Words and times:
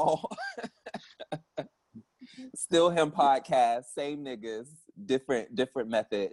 Zoom 0.00 0.16
call. 0.16 0.30
Still 2.54 2.90
him 2.90 3.10
podcast. 3.10 3.84
Same 3.94 4.24
niggas. 4.24 4.68
Different, 5.06 5.54
different 5.54 5.88
method. 5.88 6.32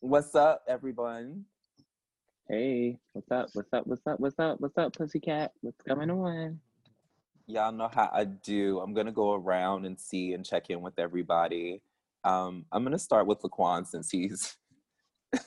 What's 0.00 0.34
up, 0.34 0.62
everyone? 0.68 1.44
Hey, 2.48 2.98
what's 3.12 3.30
up? 3.30 3.48
What's 3.52 3.72
up? 3.72 3.86
What's 3.86 4.06
up? 4.06 4.20
What's 4.20 4.38
up? 4.38 4.60
What's 4.60 4.78
up, 4.78 4.96
pussycat? 4.96 5.52
What's 5.60 5.80
going 5.82 6.10
on? 6.10 6.58
Y'all 7.46 7.72
know 7.72 7.90
how 7.92 8.10
I 8.12 8.24
do. 8.24 8.80
I'm 8.80 8.94
gonna 8.94 9.12
go 9.12 9.34
around 9.34 9.84
and 9.84 9.98
see 9.98 10.34
and 10.34 10.44
check 10.44 10.70
in 10.70 10.80
with 10.80 10.98
everybody. 10.98 11.82
Um, 12.24 12.64
I'm 12.72 12.82
gonna 12.82 12.98
start 12.98 13.26
with 13.26 13.40
Laquan 13.40 13.86
since 13.86 14.10
he's 14.10 14.56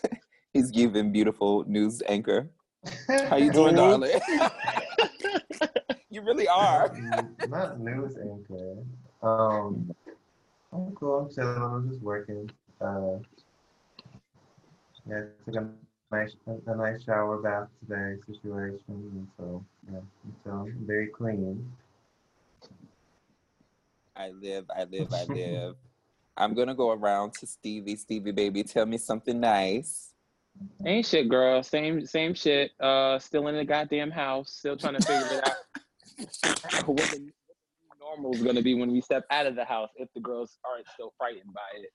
he's 0.53 0.72
giving 0.72 1.12
beautiful 1.12 1.64
news 1.68 2.02
anchor. 2.08 2.50
How 3.30 3.38
you 3.38 3.52
doing, 3.52 3.75
darling? 3.75 4.20
you 6.14 6.22
really 6.22 6.47
are. 6.47 6.95
Not 7.50 7.80
news 7.80 8.17
anchor. 8.17 8.78
Um, 9.23 9.94
I'm 10.72 10.92
cool. 10.95 11.22
I'm 11.22 11.33
chilling. 11.33 11.61
I'm 11.61 11.89
just 11.89 12.02
working. 12.02 12.50
Uh, 12.80 13.17
yeah, 15.09 15.23
took 15.45 15.56
a 15.56 15.69
nice, 16.11 16.36
a 16.67 16.75
nice 16.75 17.03
shower 17.03 17.38
bath 17.38 17.67
today 17.81 18.19
situation, 18.28 18.80
and 18.88 19.28
so 19.38 19.66
yeah, 19.91 20.52
I'm 20.52 20.86
very 20.86 21.08
clean. 21.08 21.72
I 24.16 24.30
live, 24.30 24.66
I 24.75 24.84
live, 24.84 25.11
I 25.11 25.23
live. 25.23 25.75
I'm 26.38 26.53
gonna 26.53 26.75
go 26.75 26.91
around 26.91 27.34
to 27.36 27.47
Stevie. 27.47 27.95
Stevie, 27.95 28.31
baby, 28.31 28.64
tell 28.64 28.86
me 28.86 28.97
something 28.97 29.39
nice. 29.39 30.14
Ain't 30.86 31.06
shit, 31.06 31.30
girl. 31.30 31.64
Same, 31.64 32.06
same 32.06 32.34
shit. 32.34 32.72
Uh, 32.80 33.17
still 33.19 33.47
in 33.47 33.56
the 33.56 33.66
goddamn 33.66 34.11
house. 34.11 34.52
Still 34.52 34.78
trying 34.78 34.95
to 34.95 35.02
figure 35.02 35.38
it 35.38 35.47
out. 35.47 35.56
what 36.86 37.10
the 37.10 37.30
normal 38.00 38.34
is 38.34 38.44
gonna 38.44 38.62
be 38.62 38.74
when 38.74 38.92
we 38.92 39.02
step 39.02 39.26
out 39.32 39.46
of 39.46 39.56
the 39.56 39.66
house 39.66 39.90
if 39.96 40.10
the 40.14 40.22
girls 40.22 40.58
aren't 40.70 40.88
still 40.94 41.14
frightened 41.18 41.54
by 41.54 41.80
it. 41.80 41.90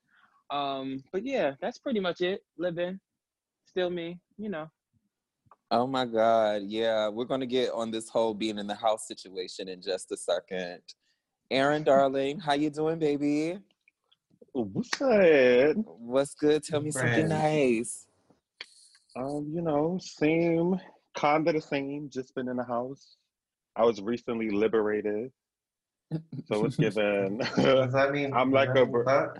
Um, 0.51 1.03
but 1.13 1.25
yeah, 1.25 1.53
that's 1.61 1.79
pretty 1.79 2.01
much 2.01 2.21
it. 2.21 2.41
Living, 2.59 2.99
still 3.67 3.91
me. 3.91 4.19
You 4.37 4.51
know. 4.51 4.69
Oh 5.71 5.87
my 5.87 6.07
God. 6.07 6.63
Yeah, 6.65 7.09
we're 7.09 7.27
going 7.27 7.41
to 7.41 7.47
get 7.47 7.73
on 7.73 7.91
this 7.91 8.09
whole 8.09 8.33
being 8.33 8.59
in 8.59 8.67
the 8.67 8.75
house 8.75 9.07
situation 9.07 9.69
in 9.69 9.83
just 9.83 10.11
a 10.11 10.17
second. 10.17 10.81
Aaron, 11.51 11.83
darling, 11.83 12.41
how 12.41 12.55
you 12.55 12.71
doing, 12.71 12.99
baby? 12.99 13.59
What's 14.53 15.01
up? 15.03 15.77
What's 15.85 16.35
good? 16.35 16.65
Tell 16.65 16.81
me 16.81 16.91
something 16.91 17.29
nice. 17.29 18.07
Um, 19.15 19.53
you 19.55 19.61
know, 19.61 19.99
same, 20.01 20.81
kinda 21.15 21.53
the 21.53 21.61
same. 21.61 22.09
Just 22.11 22.35
been 22.35 22.49
in 22.49 22.57
the 22.57 22.65
house. 22.65 23.18
I 23.79 23.85
was 23.85 24.01
recently 24.03 24.51
liberated, 24.51 25.31
so 26.47 26.65
it's 26.65 26.77
given. 26.85 27.39
Does 27.39 27.93
that 27.93 28.11
mean 28.13 28.35
I'm 28.35 28.51
like 28.51 28.71
a 28.71 28.85
mean 28.85 29.39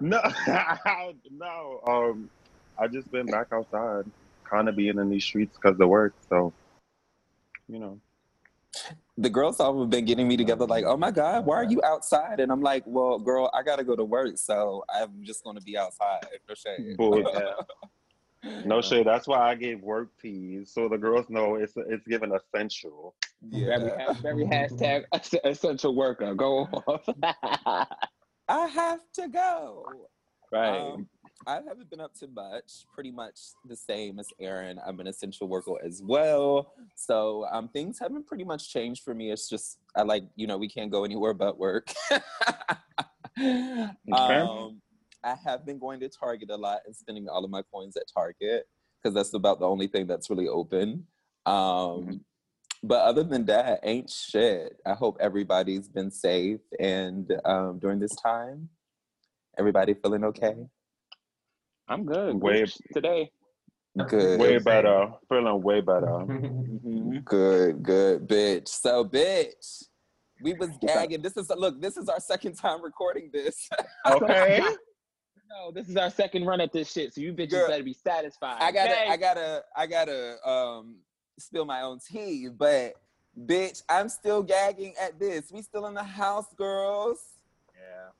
no, 0.00 0.20
no. 1.30 1.80
Um, 1.86 2.30
I 2.78 2.86
just 2.88 3.10
been 3.10 3.26
back 3.26 3.46
outside, 3.52 4.04
kind 4.44 4.68
of 4.68 4.76
being 4.76 4.98
in 4.98 5.08
these 5.08 5.24
streets 5.24 5.56
because 5.56 5.80
of 5.80 5.88
work. 5.88 6.14
So, 6.28 6.52
you 7.68 7.78
know, 7.78 7.98
The 9.16 9.30
girls 9.30 9.60
all 9.60 9.80
have 9.80 9.90
been 9.90 10.04
getting 10.04 10.28
me 10.28 10.36
together, 10.36 10.66
like, 10.66 10.84
oh 10.84 10.96
my 10.96 11.10
God, 11.10 11.46
why 11.46 11.56
are 11.56 11.64
you 11.64 11.80
outside? 11.84 12.40
And 12.40 12.52
I'm 12.52 12.60
like, 12.60 12.82
well, 12.86 13.18
girl, 13.18 13.50
I 13.54 13.62
got 13.62 13.76
to 13.76 13.84
go 13.84 13.96
to 13.96 14.04
work, 14.04 14.36
so 14.36 14.84
I'm 14.92 15.22
just 15.22 15.44
going 15.44 15.56
to 15.56 15.62
be 15.62 15.78
outside. 15.78 16.26
No 16.48 16.54
shade. 16.54 16.96
Bull- 16.96 17.24
no 18.64 18.80
shade. 18.80 19.06
That's 19.06 19.26
why 19.26 19.50
I 19.50 19.54
gave 19.54 19.82
work 19.82 20.10
teas, 20.20 20.72
so 20.72 20.88
the 20.88 20.98
girls 20.98 21.26
know 21.28 21.56
it's 21.56 21.74
it's 21.76 22.06
given 22.06 22.32
essential. 22.32 23.14
Yeah. 23.42 23.78
ha- 23.78 24.14
very 24.14 24.44
hashtag 24.44 25.04
essential 25.44 25.94
worker. 25.94 26.34
Go 26.34 26.60
off. 26.86 27.08
I 28.48 28.66
have 28.66 29.00
to 29.14 29.28
go. 29.28 29.84
right. 30.52 30.78
Um, 30.78 31.08
I 31.46 31.54
haven't 31.56 31.90
been 31.90 32.00
up 32.00 32.14
to 32.20 32.28
much. 32.28 32.86
Pretty 32.94 33.10
much 33.10 33.38
the 33.68 33.76
same 33.76 34.18
as 34.18 34.28
Aaron. 34.40 34.80
I'm 34.86 34.98
an 35.00 35.06
essential 35.06 35.46
worker 35.48 35.74
as 35.84 36.00
well. 36.02 36.72
So 36.94 37.46
um, 37.52 37.68
things 37.68 37.98
haven't 37.98 38.26
pretty 38.26 38.44
much 38.44 38.72
changed 38.72 39.02
for 39.02 39.14
me. 39.14 39.30
It's 39.30 39.48
just 39.48 39.78
I 39.96 40.02
like 40.02 40.24
you 40.36 40.46
know 40.46 40.56
we 40.56 40.68
can't 40.68 40.90
go 40.90 41.04
anywhere 41.04 41.34
but 41.34 41.58
work. 41.58 41.92
um, 44.12 44.80
I 45.24 45.36
have 45.44 45.64
been 45.64 45.78
going 45.78 46.00
to 46.00 46.08
Target 46.08 46.50
a 46.50 46.56
lot 46.56 46.80
and 46.86 46.94
spending 46.94 47.28
all 47.28 47.44
of 47.44 47.50
my 47.50 47.62
coins 47.72 47.96
at 47.96 48.04
Target 48.12 48.66
because 49.02 49.14
that's 49.14 49.32
about 49.34 49.58
the 49.60 49.66
only 49.66 49.86
thing 49.86 50.06
that's 50.06 50.28
really 50.30 50.48
open. 50.48 51.06
Um, 51.46 52.20
But 52.82 53.00
other 53.00 53.22
than 53.24 53.46
that, 53.46 53.80
ain't 53.82 54.10
shit. 54.10 54.76
I 54.84 54.92
hope 54.92 55.16
everybody's 55.18 55.88
been 55.88 56.10
safe 56.10 56.60
and 56.78 57.32
um, 57.46 57.78
during 57.78 57.98
this 57.98 58.14
time, 58.16 58.68
everybody 59.58 59.94
feeling 59.94 60.24
okay. 60.24 60.54
I'm 61.88 62.04
good. 62.04 62.34
Way- 62.40 62.66
today. 62.92 63.30
Good. 64.08 64.38
Way 64.40 64.58
better. 64.58 65.12
Feeling 65.28 65.62
way 65.62 65.80
better. 65.80 66.06
Mhm. 66.06 67.24
Good, 67.24 67.82
good, 67.82 68.26
bitch. 68.26 68.68
So, 68.68 69.04
bitch, 69.04 69.84
we 70.42 70.52
was 70.54 70.70
gagging. 70.80 71.22
This 71.22 71.36
is 71.36 71.48
look. 71.56 71.80
This 71.80 71.96
is 71.96 72.08
our 72.08 72.18
second 72.20 72.54
time 72.54 72.82
recording 72.82 73.30
this. 73.32 73.68
Okay. 74.06 74.60
No, 75.56 75.70
this 75.70 75.88
is 75.88 75.96
our 75.96 76.10
second 76.10 76.44
run 76.46 76.60
at 76.60 76.72
this 76.72 76.90
shit, 76.90 77.14
so 77.14 77.20
you 77.20 77.32
bitches 77.32 77.50
Girl, 77.50 77.68
better 77.68 77.84
be 77.84 77.92
satisfied. 77.92 78.56
I 78.60 78.72
gotta, 78.72 78.90
okay? 78.90 79.06
I 79.08 79.16
gotta, 79.16 79.64
I 79.76 79.86
gotta 79.86 80.48
um 80.48 80.96
spill 81.38 81.64
my 81.64 81.82
own 81.82 82.00
tea. 82.00 82.48
But, 82.48 82.94
bitch, 83.46 83.82
I'm 83.88 84.08
still 84.08 84.42
gagging 84.42 84.94
at 85.00 85.18
this. 85.18 85.52
We 85.52 85.62
still 85.62 85.86
in 85.86 85.94
the 85.94 86.02
house, 86.02 86.52
girls. 86.56 87.20
Yeah. 87.76 88.10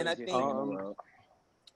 And 0.00 0.08
I 0.08 0.14
think- 0.14 0.28
thing 0.28 0.40
in 0.40 0.56
the 0.56 0.62
Um. 0.62 0.94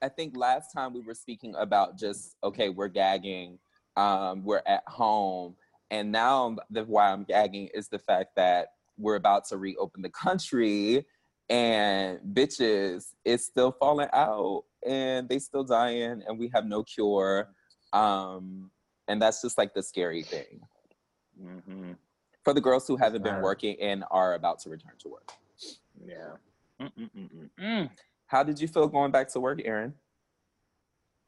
I 0.03 0.11
think 0.11 0.37
last 0.37 0.73
time 0.73 0.93
we 0.93 1.01
were 1.01 1.15
speaking 1.15 1.55
about 1.57 1.97
just 1.97 2.37
okay, 2.45 2.69
we're 2.69 2.89
gagging, 2.89 3.59
um, 3.97 4.45
we're 4.45 4.63
at 4.67 4.83
home, 4.87 5.57
and 5.91 6.13
now 6.13 6.57
the 6.71 6.84
why 6.84 7.11
I'm 7.11 7.25
gagging 7.25 7.69
is 7.73 7.89
the 7.89 7.99
fact 7.99 8.37
that 8.37 8.75
we're 8.99 9.17
about 9.17 9.47
to 9.47 9.57
reopen 9.57 10.03
the 10.03 10.11
country, 10.11 11.07
and 11.49 12.19
bitches 12.34 13.15
is 13.25 13.45
still 13.45 13.73
falling 13.73 14.09
out, 14.12 14.65
and 14.84 15.29
they 15.29 15.39
still 15.39 15.65
dying, 15.65 16.23
and 16.27 16.39
we 16.39 16.49
have 16.55 16.67
no 16.67 16.83
cure, 16.83 17.49
um, 17.93 18.71
and 19.09 19.21
that's 19.22 19.43
just 19.43 19.57
like 19.59 19.72
the 19.75 19.83
scary 19.83 20.22
thing 20.22 20.60
Mhm. 21.41 21.97
for 22.43 22.53
the 22.53 22.60
girls 22.60 22.87
who 22.89 22.97
haven't 22.97 23.22
been 23.22 23.41
working 23.41 23.81
and 23.81 24.04
are 24.10 24.34
about 24.34 24.59
to 24.60 24.71
return 24.71 24.97
to 24.98 25.09
work. 25.09 25.33
Yeah. 26.04 26.37
Mm-mm-mm-mm. 26.81 27.91
How 28.27 28.43
did 28.43 28.60
you 28.60 28.69
feel 28.69 28.89
going 28.89 29.13
back 29.13 29.28
to 29.28 29.41
work, 29.41 29.60
Aaron? 29.65 29.95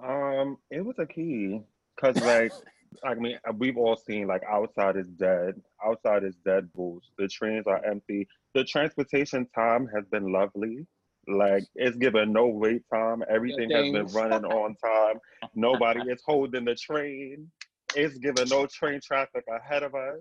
Um, 0.00 0.58
it 0.70 0.80
was 0.84 0.98
a 0.98 1.06
key 1.06 1.62
because, 1.96 2.16
like, 2.22 2.52
I 3.04 3.14
mean, 3.14 3.38
we've 3.56 3.76
all 3.76 3.96
seen 3.96 4.26
like 4.26 4.42
outside 4.44 4.96
is 4.96 5.08
dead. 5.08 5.60
Outside 5.84 6.24
is 6.24 6.36
dead. 6.44 6.72
Boost. 6.72 7.10
The 7.18 7.28
trains 7.28 7.66
are 7.66 7.84
empty. 7.84 8.28
The 8.54 8.64
transportation 8.64 9.46
time 9.54 9.88
has 9.94 10.04
been 10.10 10.32
lovely. 10.32 10.86
Like 11.26 11.64
it's 11.74 11.96
given 11.96 12.32
no 12.32 12.46
wait 12.46 12.82
time. 12.92 13.22
Everything 13.28 13.70
has 13.70 13.90
been 13.90 14.06
running 14.06 14.44
on 14.44 14.74
time. 14.76 15.20
Nobody 15.54 16.00
is 16.10 16.22
holding 16.26 16.64
the 16.64 16.74
train. 16.74 17.50
It's 17.94 18.16
given 18.18 18.48
no 18.48 18.66
train 18.66 19.00
traffic 19.04 19.44
ahead 19.48 19.82
of 19.82 19.94
us. 19.94 20.20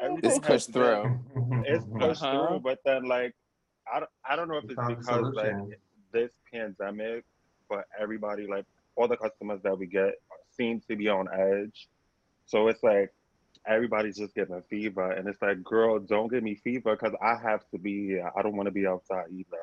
Everything 0.00 0.30
It's 0.30 0.38
has 0.38 0.66
pushed 0.66 0.72
through. 0.72 1.18
It's 1.66 1.84
pushed 1.98 2.22
Uh-huh. 2.22 2.30
through, 2.30 2.60
but 2.60 2.78
then 2.84 3.04
like, 3.04 3.34
I 3.92 4.00
don't, 4.00 4.10
I 4.28 4.36
don't 4.36 4.48
know 4.48 4.56
if 4.56 4.64
You 4.64 4.70
it's 4.70 4.76
found 4.76 4.96
a 4.96 4.98
because 4.98 5.34
like 5.34 5.56
this 6.12 6.32
pandemic, 6.52 7.24
but 7.68 7.84
everybody 8.00 8.46
like 8.46 8.64
all 8.96 9.08
the 9.08 9.16
customers 9.16 9.60
that 9.62 9.78
we 9.78 9.86
get 9.86 10.14
seem 10.50 10.80
to 10.88 10.96
be 10.96 11.08
on 11.08 11.28
edge. 11.32 11.88
So 12.46 12.68
it's 12.68 12.82
like 12.82 13.10
everybody's 13.66 14.16
just 14.18 14.34
getting 14.34 14.54
a 14.54 14.62
fever, 14.62 15.10
and 15.10 15.28
it's 15.28 15.40
like, 15.40 15.62
girl, 15.62 15.98
don't 15.98 16.30
give 16.30 16.42
me 16.42 16.54
fever 16.54 16.96
because 16.96 17.16
I 17.22 17.36
have 17.36 17.68
to 17.70 17.78
be 17.78 18.06
here. 18.06 18.30
I 18.36 18.42
don't 18.42 18.56
want 18.56 18.66
to 18.66 18.72
be 18.72 18.86
outside 18.86 19.26
either. 19.32 19.58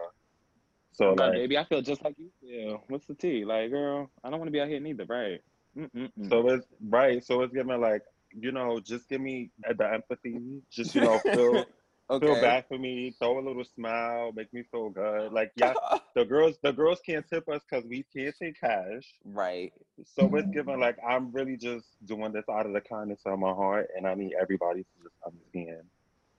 So 0.94 1.14
like, 1.14 1.34
baby, 1.34 1.58
I 1.58 1.64
feel 1.64 1.82
just 1.82 2.04
like 2.04 2.16
you 2.18 2.32
feel. 2.42 2.84
What's 2.88 3.06
the 3.06 3.14
tea? 3.14 3.46
Like, 3.46 3.70
girl, 3.70 4.10
I 4.24 4.30
don't 4.30 4.40
want 4.40 4.48
to 4.48 4.52
be 4.52 4.62
out 4.62 4.68
here 4.68 4.80
neither, 4.80 5.06
right? 5.06 5.42
Mm-mm-mm. 5.78 6.30
so 6.30 6.50
it's 6.50 6.66
right. 6.90 7.24
So 7.24 7.42
it's 7.44 7.54
giving 7.54 7.80
like, 7.80 8.02
you 8.34 8.52
know, 8.52 8.80
just 8.80 9.08
give 9.08 9.22
me 9.22 9.52
the 9.78 9.94
empathy. 9.94 10.62
Just 10.72 10.96
you 10.96 11.02
know, 11.02 11.20
feel 11.20 11.66
Okay. 12.10 12.26
feel 12.26 12.36
bad 12.42 12.64
for 12.70 12.78
me. 12.78 13.12
Throw 13.20 13.38
a 13.38 13.44
little 13.46 13.66
smile. 13.66 14.32
Make 14.34 14.54
me 14.54 14.64
feel 14.72 14.90
good. 14.90 15.34
Like 15.34 15.52
yeah, 15.58 15.74
the 16.16 16.24
girls 16.24 16.56
the 16.64 16.72
girls 16.72 17.02
can't 17.06 17.28
tip 17.28 17.50
us 17.50 17.62
because 17.70 17.84
we 17.86 18.06
can't 18.16 18.34
take 18.42 18.58
cash. 18.60 19.14
right. 19.26 19.74
So 20.16 20.34
it's 20.36 20.48
given 20.52 20.80
like 20.80 20.98
I'm 21.06 21.32
really 21.32 21.58
just 21.58 21.86
doing 22.06 22.32
this 22.32 22.46
out 22.50 22.66
of 22.66 22.72
the 22.74 22.80
kindness 22.82 23.20
of 23.26 23.38
my 23.40 23.52
heart, 23.52 23.90
and 23.98 24.08
I 24.08 24.14
need 24.14 24.34
everybody 24.40 24.84
to 24.84 24.90
just 25.04 25.16
understand. 25.26 25.84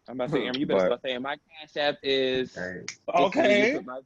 I'm 0.09 0.15
about 0.15 0.29
to 0.31 0.37
say, 0.37 0.43
Aaron, 0.45 0.59
you 0.59 0.65
better 0.67 0.79
But- 0.79 0.87
start 0.87 1.03
saying 1.03 1.21
my 1.23 1.37
cash 1.37 1.77
app 1.77 1.99
is. 2.03 2.55
Hey, 2.55 2.81
Okay. 3.15 3.43
Just 3.43 3.45
so 3.45 3.67
you 3.67 3.77
put 3.77 3.87
my- 3.87 4.01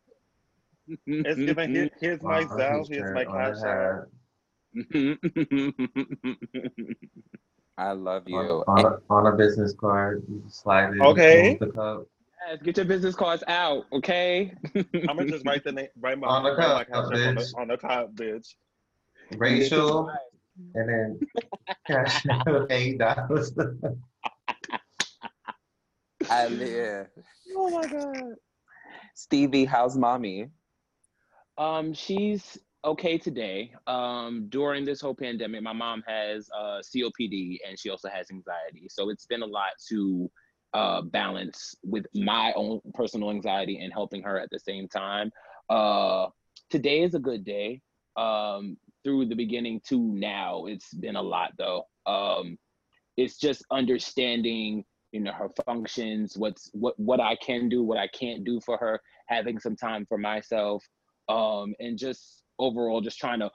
It's 1.31 1.39
giving 1.39 1.71
here, 1.71 1.91
here's 2.01 2.23
my 2.23 2.43
Wow, 2.45 2.57
Zelle, 2.57 2.79
his 2.81 2.89
here's 2.89 3.15
my 3.15 3.25
cash 3.25 3.59
her 3.61 4.03
app. 4.03 4.09
I 7.79 7.93
love 7.93 8.25
you. 8.27 8.37
On, 8.37 8.65
on, 8.67 8.85
a, 8.85 8.99
on 9.13 9.33
a 9.33 9.37
business 9.37 9.75
card, 9.75 10.23
you 10.29 10.43
slide 10.49 10.95
it. 10.95 11.01
Okay. 11.01 11.57
The 11.59 11.69
cup. 11.69 12.07
Yes, 12.49 12.59
get 12.63 12.77
your 12.77 12.87
business 12.87 13.15
cards 13.15 13.45
out, 13.47 13.87
okay? 13.93 14.53
I'm 14.75 15.17
gonna 15.17 15.27
just 15.27 15.47
write 15.47 15.65
the 15.65 15.73
name, 15.73 15.89
write 16.01 16.19
my, 16.19 16.27
On 16.27 16.43
the 16.43 16.55
write 16.55 16.59
my 16.59 16.85
cup, 16.85 16.89
cash 16.89 16.97
app 16.97 17.05
on 17.05 17.13
bitch. 17.13 17.53
the, 17.53 17.61
on 17.61 17.69
the 17.69 17.77
top, 17.77 18.13
bitch. 18.15 18.55
Rachel, 19.37 20.11
and 20.75 20.89
then 20.89 21.21
cash 21.87 22.27
out 22.29 22.67
eight 22.71 22.99
dollars. 22.99 23.53
I 26.29 26.49
live. 26.49 27.07
oh 27.57 27.71
my 27.71 27.87
god. 27.87 28.35
Stevie, 29.15 29.65
how's 29.65 29.97
mommy? 29.97 30.49
Um, 31.59 31.95
she's 31.95 32.59
okay 32.85 33.17
today. 33.19 33.73
Um, 33.87 34.47
during 34.49 34.85
this 34.85 35.01
whole 35.01 35.15
pandemic, 35.15 35.63
my 35.63 35.73
mom 35.73 36.03
has 36.07 36.49
uh, 36.57 36.81
COPD 36.83 37.59
and 37.67 37.79
she 37.79 37.91
also 37.91 38.09
has 38.09 38.31
anxiety. 38.31 38.89
So 38.89 39.09
it's 39.11 39.27
been 39.27 39.43
a 39.43 39.47
lot 39.47 39.73
to 39.89 40.31
uh, 40.75 41.03
balance 41.03 41.75
with 41.85 42.07
my 42.15 42.53
own 42.57 42.81
personal 42.95 43.31
anxiety 43.31 43.79
and 43.79 43.93
helping 43.93 44.23
her 44.23 44.39
at 44.39 44.51
the 44.51 44.59
same 44.59 44.89
time. 44.89 45.31
Uh, 45.69 46.29
today 46.71 47.03
is 47.03 47.15
a 47.15 47.21
good 47.21 47.45
day. 47.45 47.81
Um, 48.17 48.77
through 49.05 49.27
the 49.27 49.37
beginning 49.37 49.81
to 49.89 49.99
now, 49.99 50.67
it's 50.67 50.93
been 50.95 51.17
a 51.17 51.23
lot 51.23 51.53
though. 51.59 51.85
Um, 52.07 52.59
it's 53.17 53.39
just 53.39 53.65
understanding, 53.71 54.85
you 55.13 55.21
know, 55.21 55.33
her 55.33 55.51
functions, 55.67 56.37
what's 56.37 56.71
what 56.73 56.99
what 56.99 57.21
I 57.21 57.37
can 57.37 57.69
do, 57.69 57.83
what 57.83 57.99
I 57.99 58.09
can't 58.09 58.45
do 58.45 58.61
for 58.61 58.77
her, 58.79 59.01
having 59.27 59.59
some 59.59 59.77
time 59.77 60.07
for 60.07 60.19
myself 60.19 60.85
um, 61.29 61.75
and 61.81 61.99
just 61.99 62.42
overall 62.59 63.01
just 63.01 63.19
trying 63.19 63.41
to 63.41 63.51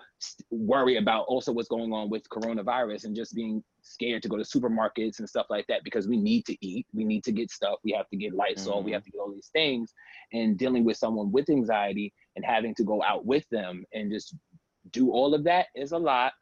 worry 0.50 0.98
about 0.98 1.26
also 1.28 1.52
what's 1.52 1.68
going 1.68 1.94
on 1.94 2.10
with 2.10 2.28
coronavirus 2.30 3.06
and 3.06 3.16
just 3.16 3.34
being 3.36 3.64
scared 3.82 4.22
to 4.22 4.30
go 4.30 4.38
to 4.38 4.44
supermarkets 4.44 5.20
and 5.20 5.30
stuff 5.30 5.46
like 5.50 5.66
that 5.68 5.84
because 5.84 6.08
we 6.08 6.18
need 6.18 6.46
to 6.46 6.58
eat 6.66 6.86
we 6.94 7.04
need 7.06 7.24
to 7.24 7.32
get 7.32 7.50
stuff 7.52 7.80
we 7.84 7.92
have 7.92 8.10
to 8.10 8.18
get 8.18 8.34
lights 8.34 8.68
on 8.68 8.84
we 8.84 8.92
Mhm. 8.92 8.96
have 8.96 9.04
to 9.04 9.12
get 9.12 9.20
all 9.20 9.32
these 9.32 9.50
things 9.54 9.94
and 10.34 10.58
dealing 10.58 10.84
with 10.84 10.98
someone 10.98 11.32
with 11.32 11.50
anxiety 11.50 12.14
and 12.36 12.44
having 12.46 12.74
to 12.76 12.84
go 12.84 13.02
out 13.04 13.26
with 13.26 13.48
them 13.50 13.86
and 13.94 14.12
just 14.12 14.36
do 14.92 15.12
all 15.12 15.34
of 15.34 15.44
that 15.44 15.68
is 15.76 15.92
a 15.92 15.98
lot 15.98 16.34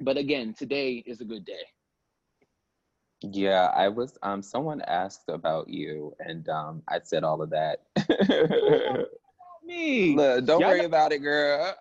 but 0.00 0.16
again 0.16 0.54
today 0.54 1.02
is 1.06 1.20
a 1.20 1.24
good 1.24 1.44
day 1.44 1.64
Yeah, 3.22 3.70
I 3.74 3.88
was 3.88 4.18
um 4.22 4.42
someone 4.42 4.82
asked 4.82 5.28
about 5.28 5.68
you 5.68 6.14
and 6.20 6.48
um 6.48 6.82
I 6.88 7.00
said 7.02 7.24
all 7.24 7.42
of 7.42 7.50
that. 7.50 7.80
me 9.66 10.14
Look, 10.16 10.44
don't 10.46 10.60
Y'all 10.60 10.70
worry 10.70 10.80
know- 10.80 10.86
about 10.86 11.12
it, 11.12 11.18
girl. 11.18 11.74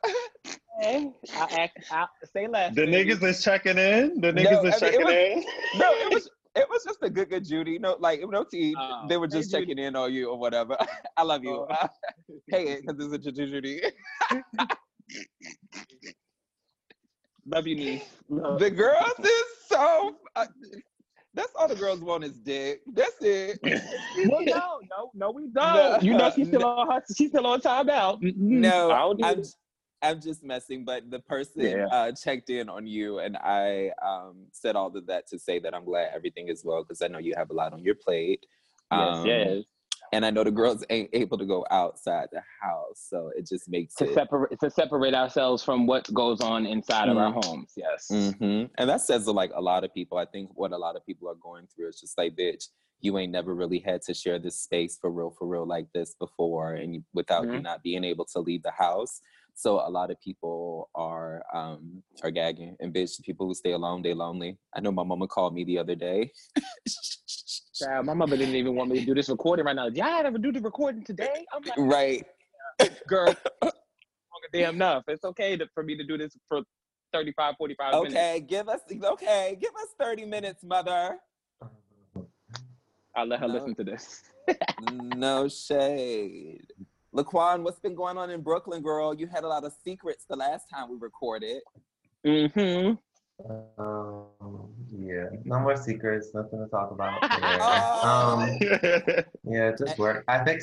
I 0.82 1.14
act 1.34 1.80
I 1.92 2.06
say 2.34 2.48
less 2.48 2.76
The 2.76 2.86
baby. 2.86 3.12
niggas 3.14 3.24
is 3.24 3.42
checking 3.44 3.78
in. 3.78 4.20
The 4.20 4.34
No, 4.34 4.42
niggas 4.42 4.58
I 4.60 4.62
mean, 4.64 4.74
is 4.74 4.80
checking 4.80 5.04
was- 5.06 5.14
in. 5.14 5.46
no, 5.80 5.90
it 5.92 6.14
was 6.14 6.30
it 6.58 6.70
was 6.70 6.84
just 6.86 7.00
a 7.02 7.10
good 7.10 7.30
good 7.30 7.46
Judy. 7.46 7.80
No, 7.80 7.96
like 8.00 8.22
no 8.28 8.44
tea. 8.44 8.76
Oh, 8.78 9.06
they 9.10 9.18
were 9.18 9.28
hey, 9.28 9.38
just 9.40 9.52
Judy. 9.52 9.64
checking 9.68 9.80
in 9.84 9.96
on 9.96 10.14
you 10.14 10.30
or 10.30 10.38
whatever. 10.38 10.78
I 11.18 11.24
love 11.24 11.44
you. 11.44 11.66
Oh. 11.70 11.88
hey, 12.48 12.78
because 12.82 12.98
this 12.98 13.08
is 13.08 13.14
a 13.14 13.32
Judy. 13.32 13.82
love 17.46 17.68
you 17.68 17.76
niece 17.76 18.04
Love- 18.30 18.60
The 18.60 18.70
girls 18.72 19.20
is 19.20 19.44
so. 19.68 20.16
Uh, 20.36 20.46
that's 21.34 21.52
all 21.60 21.68
the 21.68 21.76
girls 21.76 22.00
want 22.00 22.24
is 22.24 22.34
dick. 22.40 22.82
That's 22.94 23.16
it. 23.22 23.60
Well, 24.30 24.42
no, 24.42 24.75
no, 25.16 25.28
no, 25.28 25.32
we 25.32 25.48
don't. 25.48 25.56
No, 25.56 25.98
you 26.02 26.14
know 26.14 26.32
she's 26.36 26.48
still 26.50 26.60
no. 26.62 26.68
on 26.68 26.92
her. 26.92 27.04
She's 27.16 27.30
still 27.30 27.48
on 27.48 27.62
timeout. 27.62 28.22
Mm-mm. 28.22 28.36
No, 28.38 28.92
I 28.92 29.00
don't 29.00 29.24
I'm. 29.26 29.44
I'm 30.02 30.22
just 30.22 30.44
messing. 30.44 30.86
But 30.86 31.10
the 31.10 31.20
person 31.20 31.62
Yeah. 31.64 31.88
uh, 31.88 32.12
checked 32.12 32.50
in 32.50 32.70
on 32.70 32.86
you, 32.86 33.20
and 33.20 33.38
I 33.38 33.92
um, 34.06 34.46
said 34.52 34.76
all 34.76 34.96
of 34.96 35.08
that 35.08 35.28
to 35.30 35.40
say 35.40 35.58
that 35.60 35.74
I'm 35.74 35.86
glad 35.86 36.10
everything 36.14 36.50
is 36.50 36.64
well 36.64 36.84
because 36.84 37.02
I 37.02 37.08
know 37.08 37.18
you 37.18 37.34
have 37.38 37.50
a 37.50 37.54
lot 37.54 37.74
on 37.74 37.84
your 37.84 37.96
plate. 37.96 38.46
Yes, 38.92 39.16
Um, 39.18 39.26
yes. 39.28 39.64
And 40.14 40.24
I 40.24 40.30
know 40.30 40.44
the 40.44 40.52
girls 40.52 40.86
ain't 40.92 41.10
able 41.14 41.38
to 41.40 41.46
go 41.46 41.66
outside 41.72 42.28
the 42.32 42.42
house, 42.62 43.08
so 43.10 43.32
it 43.36 43.48
just 43.48 43.68
makes 43.68 43.96
To 43.96 44.06
it. 44.06 44.14
separate 44.14 44.60
to 44.60 44.70
separate 44.70 45.16
ourselves 45.16 45.64
from 45.64 45.88
what 45.88 46.14
goes 46.14 46.42
on 46.42 46.68
inside 46.68 47.10
of 47.10 47.18
our 47.18 47.34
homes. 47.34 47.74
Yes. 47.76 48.08
hmm 48.10 48.66
And 48.78 48.90
that 48.90 49.02
says 49.02 49.28
like 49.28 49.52
a 49.56 49.62
lot 49.62 49.84
of 49.84 49.92
people. 49.94 50.20
I 50.20 50.26
think 50.26 50.52
what 50.54 50.72
a 50.72 50.78
lot 50.78 50.96
of 50.96 51.04
people 51.08 51.28
are 51.28 51.36
going 51.36 51.68
through 51.76 51.90
is 51.90 52.00
just 52.00 52.16
like, 52.20 52.36
bitch, 52.36 52.68
you 53.02 53.18
ain't 53.18 53.32
never 53.32 53.54
really 53.54 53.80
had 53.80 54.02
to 54.04 54.14
share 54.14 54.40
this 54.40 54.60
space 54.60 54.98
for 55.00 55.12
real, 55.12 55.32
for 55.38 55.48
real 55.48 55.66
like 55.66 55.88
this 55.94 56.16
before, 56.20 56.74
and 56.74 56.96
you, 56.96 57.04
without 57.14 57.44
you 57.44 57.60
Mhm. 57.60 57.64
not 57.64 57.84
being 57.84 58.04
able 58.04 58.26
to 58.26 58.40
leave 58.40 58.64
the 58.64 58.72
house. 58.72 59.22
So 59.54 59.80
a 59.80 59.90
lot 59.90 60.12
of 60.12 60.20
people 60.20 60.90
are 60.96 61.44
um 61.54 62.04
are 62.24 62.32
gagging, 62.32 62.76
and 62.80 62.94
bitch, 62.94 63.22
people 63.24 63.48
who 63.48 63.54
stay 63.54 63.72
alone, 63.72 64.02
they 64.02 64.14
lonely. 64.14 64.58
I 64.74 64.82
know 64.82 64.92
my 64.92 65.04
mama 65.04 65.28
called 65.28 65.54
me 65.54 65.64
the 65.64 65.78
other 65.78 65.96
day. 65.96 66.32
Child, 67.76 68.06
my 68.06 68.14
mother 68.14 68.38
didn't 68.38 68.56
even 68.56 68.76
want 68.76 68.90
me 68.90 69.00
to 69.00 69.06
do 69.06 69.14
this 69.14 69.30
recording 69.30 69.66
right 69.66 69.76
now. 69.76 69.88
Y'all 69.88 70.26
ever 70.26 70.38
do 70.38 70.52
the 70.52 70.62
recording 70.62 71.04
today? 71.04 71.46
I'm 71.54 71.64
like, 71.64 71.78
right. 71.78 72.26
girl, 73.08 73.34
damn 74.54 74.76
enough. 74.76 75.04
It's 75.08 75.24
okay 75.24 75.58
to, 75.58 75.68
for 75.74 75.84
me 75.84 75.96
to 75.98 76.04
do 76.04 76.18
this 76.18 76.36
for 76.50 76.62
35, 77.14 77.56
45 77.58 77.94
minutes. 77.94 78.16
Okay, 78.16 78.40
give 78.42 78.68
us 78.68 78.82
okay, 78.92 79.58
give 79.60 79.72
us 79.76 79.90
30 80.00 80.26
minutes, 80.26 80.64
mother. 80.64 81.18
I'll 83.16 83.26
let 83.26 83.40
her 83.40 83.48
No. 83.48 83.54
listen 83.54 83.76
to 83.76 83.84
this. 83.84 84.24
no 84.92 85.48
shade. 85.48 86.68
Laquan, 87.16 87.64
what's 87.64 87.80
been 87.80 87.96
going 87.96 88.18
on 88.18 88.30
in 88.30 88.42
Brooklyn, 88.42 88.82
girl? 88.82 89.14
You 89.16 89.28
had 89.28 89.44
a 89.44 89.48
lot 89.48 89.64
of 89.64 89.74
secrets 89.84 90.26
the 90.30 90.36
last 90.36 90.66
time 90.70 90.90
we 90.92 90.98
recorded. 91.00 91.62
Mm-hmm. 92.26 92.96
Um, 93.82 94.26
yeah, 94.98 95.26
no 95.44 95.60
more 95.60 95.76
secrets, 95.78 96.30
nothing 96.34 96.60
to 96.60 96.68
talk 96.70 96.92
about. 96.92 97.22
there. 97.22 97.30
Oh. 97.62 98.40
Um, 98.40 99.24
yeah, 99.44 99.72
just 99.78 99.98
work. 99.98 100.24
I 100.28 100.40
think 100.44 100.62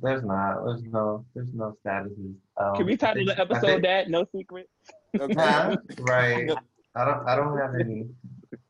there's 0.00 0.24
not. 0.24 0.64
There's 0.64 0.82
no. 0.84 1.24
There's 1.34 1.48
no 1.54 1.76
statuses. 1.84 2.34
Um, 2.56 2.76
Can 2.76 2.86
we 2.86 2.96
title 2.96 3.24
think- 3.24 3.36
the 3.36 3.40
episode 3.40 3.66
think- 3.66 3.82
that? 3.84 4.10
No 4.10 4.24
secrets. 4.34 4.68
Okay. 5.18 5.76
Right. 6.00 6.50
I 6.94 7.04
don't. 7.04 7.28
I 7.28 7.36
don't 7.36 7.56
have 7.58 7.74
any. 7.80 8.06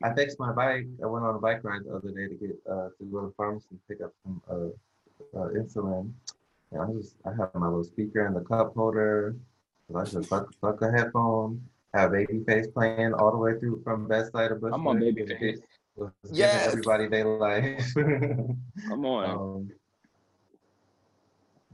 I 0.07 0.15
fixed 0.15 0.39
my 0.39 0.53
bike. 0.53 0.87
I 1.03 1.07
went 1.07 1.25
on 1.25 1.35
a 1.35 1.39
bike 1.39 1.65
ride 1.65 1.83
the 1.85 1.95
other 1.97 2.11
day 2.11 2.29
to 2.29 2.35
get 2.35 2.57
uh 2.71 2.89
to 2.99 3.05
go 3.11 3.21
to 3.23 3.27
the 3.29 3.33
pharmacy 3.37 3.67
and 3.71 3.81
pick 3.89 4.01
up 4.03 4.13
some 4.23 4.41
uh, 4.51 5.39
uh 5.39 5.49
insulin. 5.51 6.13
And 6.73 6.81
I 6.83 6.87
just 6.93 7.17
I 7.25 7.31
have 7.31 7.55
my 7.55 7.67
little 7.67 7.85
speaker 7.85 8.27
and 8.27 8.37
the 8.37 8.41
cup 8.43 8.75
holder. 8.75 9.37
I 9.95 10.05
just 10.05 10.29
fuck 10.29 10.53
fuck 10.61 10.83
a 10.83 10.91
headphone. 10.91 11.63
Have 11.95 12.11
Babyface 12.11 12.73
playing 12.75 13.15
all 13.15 13.31
the 13.31 13.39
way 13.39 13.59
through 13.59 13.81
from 13.83 14.07
Bed-Stuy 14.07 14.49
to 14.49 14.55
Bushwick. 14.57 14.75
I'm 14.75 14.87
on 14.87 15.03
and 15.03 15.17
Babyface. 15.17 15.41
get- 15.41 15.65
was 15.97 16.11
giving 16.25 16.37
Yes. 16.37 16.67
Everybody 16.69 17.07
they 17.09 17.25
life. 17.25 17.95
Come 17.95 19.07
on. 19.07 19.31
um, 19.31 19.71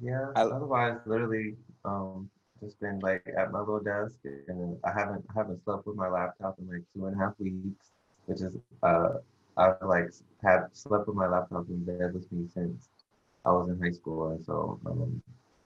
yeah. 0.01 0.27
I- 0.37 0.43
otherwise, 0.43 0.99
literally, 1.07 1.57
um, 1.85 2.31
just 2.61 2.79
been 2.79 3.01
like 3.01 3.27
at 3.37 3.51
my 3.51 3.59
little 3.61 3.81
desk, 3.81 4.15
and 4.49 4.77
I 4.85 4.93
haven't 4.93 5.25
I 5.31 5.33
haven't 5.35 5.65
slept 5.65 5.87
with 5.87 5.97
my 5.97 6.09
laptop 6.09 6.57
in 6.61 6.69
like 6.69 6.83
two 6.95 7.07
and 7.07 7.17
a 7.17 7.19
half 7.19 7.35
weeks, 7.41 7.91
which 8.27 8.41
is 8.41 8.57
uh 8.83 9.15
I've 9.57 9.77
like 9.83 10.11
had 10.43 10.67
slept 10.73 11.07
with 11.07 11.17
my 11.17 11.29
laptop 11.29 11.69
in 11.69 11.85
bed 11.85 12.15
with 12.15 12.31
me 12.33 12.49
since 12.53 12.89
I 13.45 13.53
was 13.53 13.69
in 13.69 13.81
high 13.81 13.91
school, 13.91 14.29
and 14.31 14.45
so 14.45 14.79
um, 14.87 15.23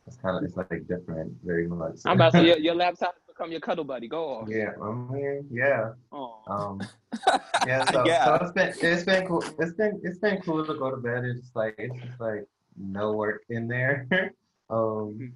it's 0.06 0.16
kind 0.16 0.36
of 0.36 0.42
it's 0.44 0.56
like 0.56 0.68
different, 0.88 1.32
very 1.44 1.66
much. 1.66 1.98
I'm 2.04 2.16
about 2.16 2.32
to 2.32 2.44
your, 2.44 2.58
your 2.66 2.74
laptop 2.74 3.14
has 3.14 3.22
become 3.28 3.50
your 3.50 3.60
cuddle 3.60 3.84
buddy. 3.84 4.08
Go 4.08 4.24
off. 4.24 4.48
yeah, 4.48 4.70
I 4.82 4.92
mean, 4.92 5.46
yeah. 5.50 5.92
Oh. 6.12 6.40
Um, 6.46 6.80
yeah, 7.66 7.84
so, 7.90 8.06
Yeah. 8.06 8.24
so 8.24 8.34
it's 8.44 8.52
been 8.52 8.74
it's 8.90 9.04
been 9.04 9.26
cool. 9.26 9.44
It's 9.58 9.72
been 9.72 10.00
it's 10.02 10.18
been 10.18 10.40
cool 10.42 10.64
to 10.64 10.74
go 10.74 10.90
to 10.90 10.96
bed. 10.96 11.24
It's 11.24 11.40
just 11.40 11.56
like 11.56 11.74
it's 11.78 11.94
just 12.04 12.20
like 12.20 12.46
no 12.76 13.12
work 13.12 13.42
in 13.50 13.68
there. 13.68 14.06
um, 14.70 15.32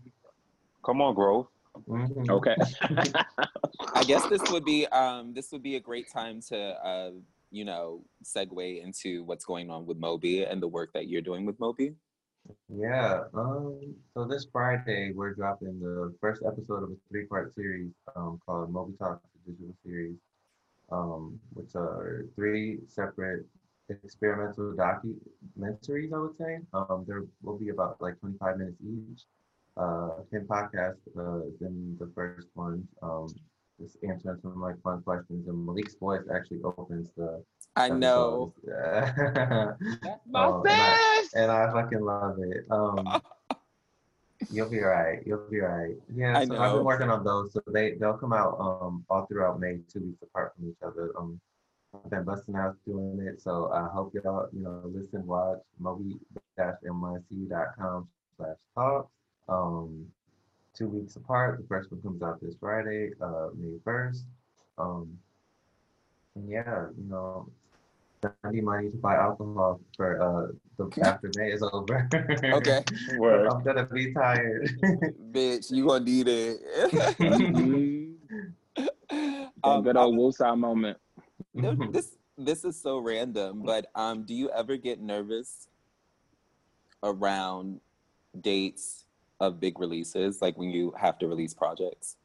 Come 0.85 1.03
on, 1.03 1.15
Grove. 1.15 1.47
Mhm. 1.77 2.29
Okay. 2.29 2.57
I 3.95 4.05
guess 4.05 4.27
this 4.27 4.43
would 4.51 4.65
be 4.65 4.87
um 4.89 5.35
this 5.35 5.53
would 5.53 5.63
be 5.63 5.77
a 5.77 5.81
great 5.81 6.11
time 6.11 6.41
to 6.49 6.59
uh 6.59 7.11
you 7.51 7.65
know 7.65 8.03
segue 8.25 8.83
into 8.83 9.25
what's 9.25 9.45
going 9.45 9.71
on 9.71 9.87
with 9.87 9.99
Moby 9.99 10.45
and 10.45 10.63
the 10.63 10.69
work 10.69 10.93
that 10.95 11.09
you're 11.09 11.23
doing 11.23 11.47
with 11.47 11.59
Moby. 11.61 11.95
Yeah. 12.69 13.25
Um. 13.35 13.95
So 14.15 14.25
this 14.25 14.47
Friday 14.51 15.13
we're 15.15 15.35
dropping 15.35 15.81
the 15.81 16.15
first 16.21 16.43
episode 16.47 16.83
of 16.83 16.91
a 16.91 16.97
three-part 17.11 17.55
series 17.55 17.91
um 18.17 18.41
called 18.45 18.73
Moby 18.73 18.95
Talks, 18.99 19.23
the 19.45 19.53
digital 19.53 19.75
series, 19.85 20.17
um, 20.91 21.39
which 21.53 21.75
are 21.75 22.27
three 22.35 22.79
separate 22.89 23.47
experimental 23.89 24.75
documentaries. 24.75 26.13
I 26.13 26.19
would 26.19 26.37
say. 26.39 26.59
Um, 26.73 27.05
there 27.07 27.25
will 27.43 27.59
be 27.59 27.69
about 27.71 28.01
like 28.01 28.19
25 28.21 28.59
minutes 28.59 28.77
each. 28.83 29.23
Uh, 29.77 30.11
Kim 30.31 30.47
podcast 30.47 30.97
uh, 31.17 31.41
is 31.47 31.61
in 31.63 31.97
the 31.99 32.11
first 32.15 32.49
one. 32.55 32.87
Um, 33.03 33.27
just 33.81 33.97
answering 34.07 34.39
some 34.43 34.61
like 34.61 34.81
fun 34.83 35.01
questions, 35.03 35.49
and 35.49 35.65
Malik's 35.67 35.95
voice 35.95 36.23
actually 36.35 36.61
opens 36.63 37.11
the. 37.17 37.43
I 37.77 37.89
know. 37.89 38.53
episodes. 38.67 39.79
That's 40.03 40.21
my 40.29 40.45
Oh, 40.45 40.63
and 40.63 40.73
I- 40.73 41.25
and 41.35 41.51
I 41.51 41.71
fucking 41.73 42.01
love 42.01 42.39
it. 42.41 42.67
Um, 42.71 43.21
You'll 44.51 44.71
be 44.71 44.81
right. 44.81 45.19
You'll 45.27 45.47
be 45.51 45.61
right. 45.61 45.95
Yeah, 46.15 46.39
I 46.39 46.47
so 46.47 46.57
I've 46.57 46.73
been 46.73 46.85
working 46.85 47.11
on 47.11 47.23
those. 47.25 47.53
So 47.53 47.61
they 47.73 47.93
they'll 48.01 48.17
come 48.17 48.33
out 48.33 48.57
um 48.59 49.05
all 49.11 49.27
throughout 49.27 49.61
May, 49.61 49.81
two 49.93 50.01
weeks 50.01 50.23
apart 50.23 50.55
from 50.57 50.71
each 50.71 50.79
other. 50.83 51.13
Um, 51.19 51.39
I've 51.95 52.09
been 52.11 52.25
busting 52.25 52.57
out 52.57 52.77
doing 52.87 53.21
it. 53.21 53.43
So 53.43 53.71
I 53.73 53.87
hope 53.93 54.15
y'all 54.15 54.49
you 54.53 54.63
know 54.63 54.81
listen, 54.87 55.27
watch 55.27 55.59
moby-nyc.com 55.79 58.09
slash 58.37 58.57
talks. 58.75 59.13
Um, 59.51 60.07
two 60.75 60.89
weeks 60.89 61.17
apart. 61.17 61.59
The 61.61 61.67
first 61.67 61.91
one 61.91 62.01
comes 62.03 62.23
out 62.23 62.41
this 62.41 62.55
Friday, 62.61 63.11
uh, 63.21 63.49
May 63.57 63.79
first. 63.85 64.25
Um, 64.79 65.19
and 66.37 66.49
yeah, 66.49 66.87
you 66.97 67.05
know, 67.11 67.49
I 68.45 68.51
need 68.51 68.65
money 68.65 68.91
to 68.91 68.97
buy 68.97 69.17
alcohol 69.17 69.81
for 69.97 70.21
uh 70.23 70.53
the 70.79 70.89
after 71.07 71.31
May 71.37 71.51
is 71.53 71.63
over. 71.63 72.09
Okay. 72.45 72.85
Word. 73.19 73.49
I'm 73.49 73.63
gonna 73.65 73.87
be 73.87 74.13
tired. 74.15 74.71
Bitch, 75.33 75.71
you 75.71 75.87
gonna 75.87 76.05
need 76.05 76.29
it. 76.29 76.61
That 79.11 79.51
Um, 79.65 79.83
good 79.83 79.97
old 79.97 80.17
was- 80.17 80.37
woosah 80.39 80.57
moment. 80.57 80.97
this 81.93 82.17
this 82.39 82.65
is 82.65 82.81
so 82.81 82.99
random, 82.99 83.63
but 83.65 83.87
um, 83.97 84.23
do 84.25 84.33
you 84.35 84.49
ever 84.51 84.77
get 84.77 85.01
nervous 85.01 85.69
around 87.03 87.81
dates 88.41 89.05
of 89.41 89.59
big 89.61 89.79
releases, 89.79 90.41
like 90.43 90.57
when 90.59 90.71
you 90.71 90.93
have 90.99 91.19
to 91.19 91.27
release 91.27 91.55
projects? 91.55 92.17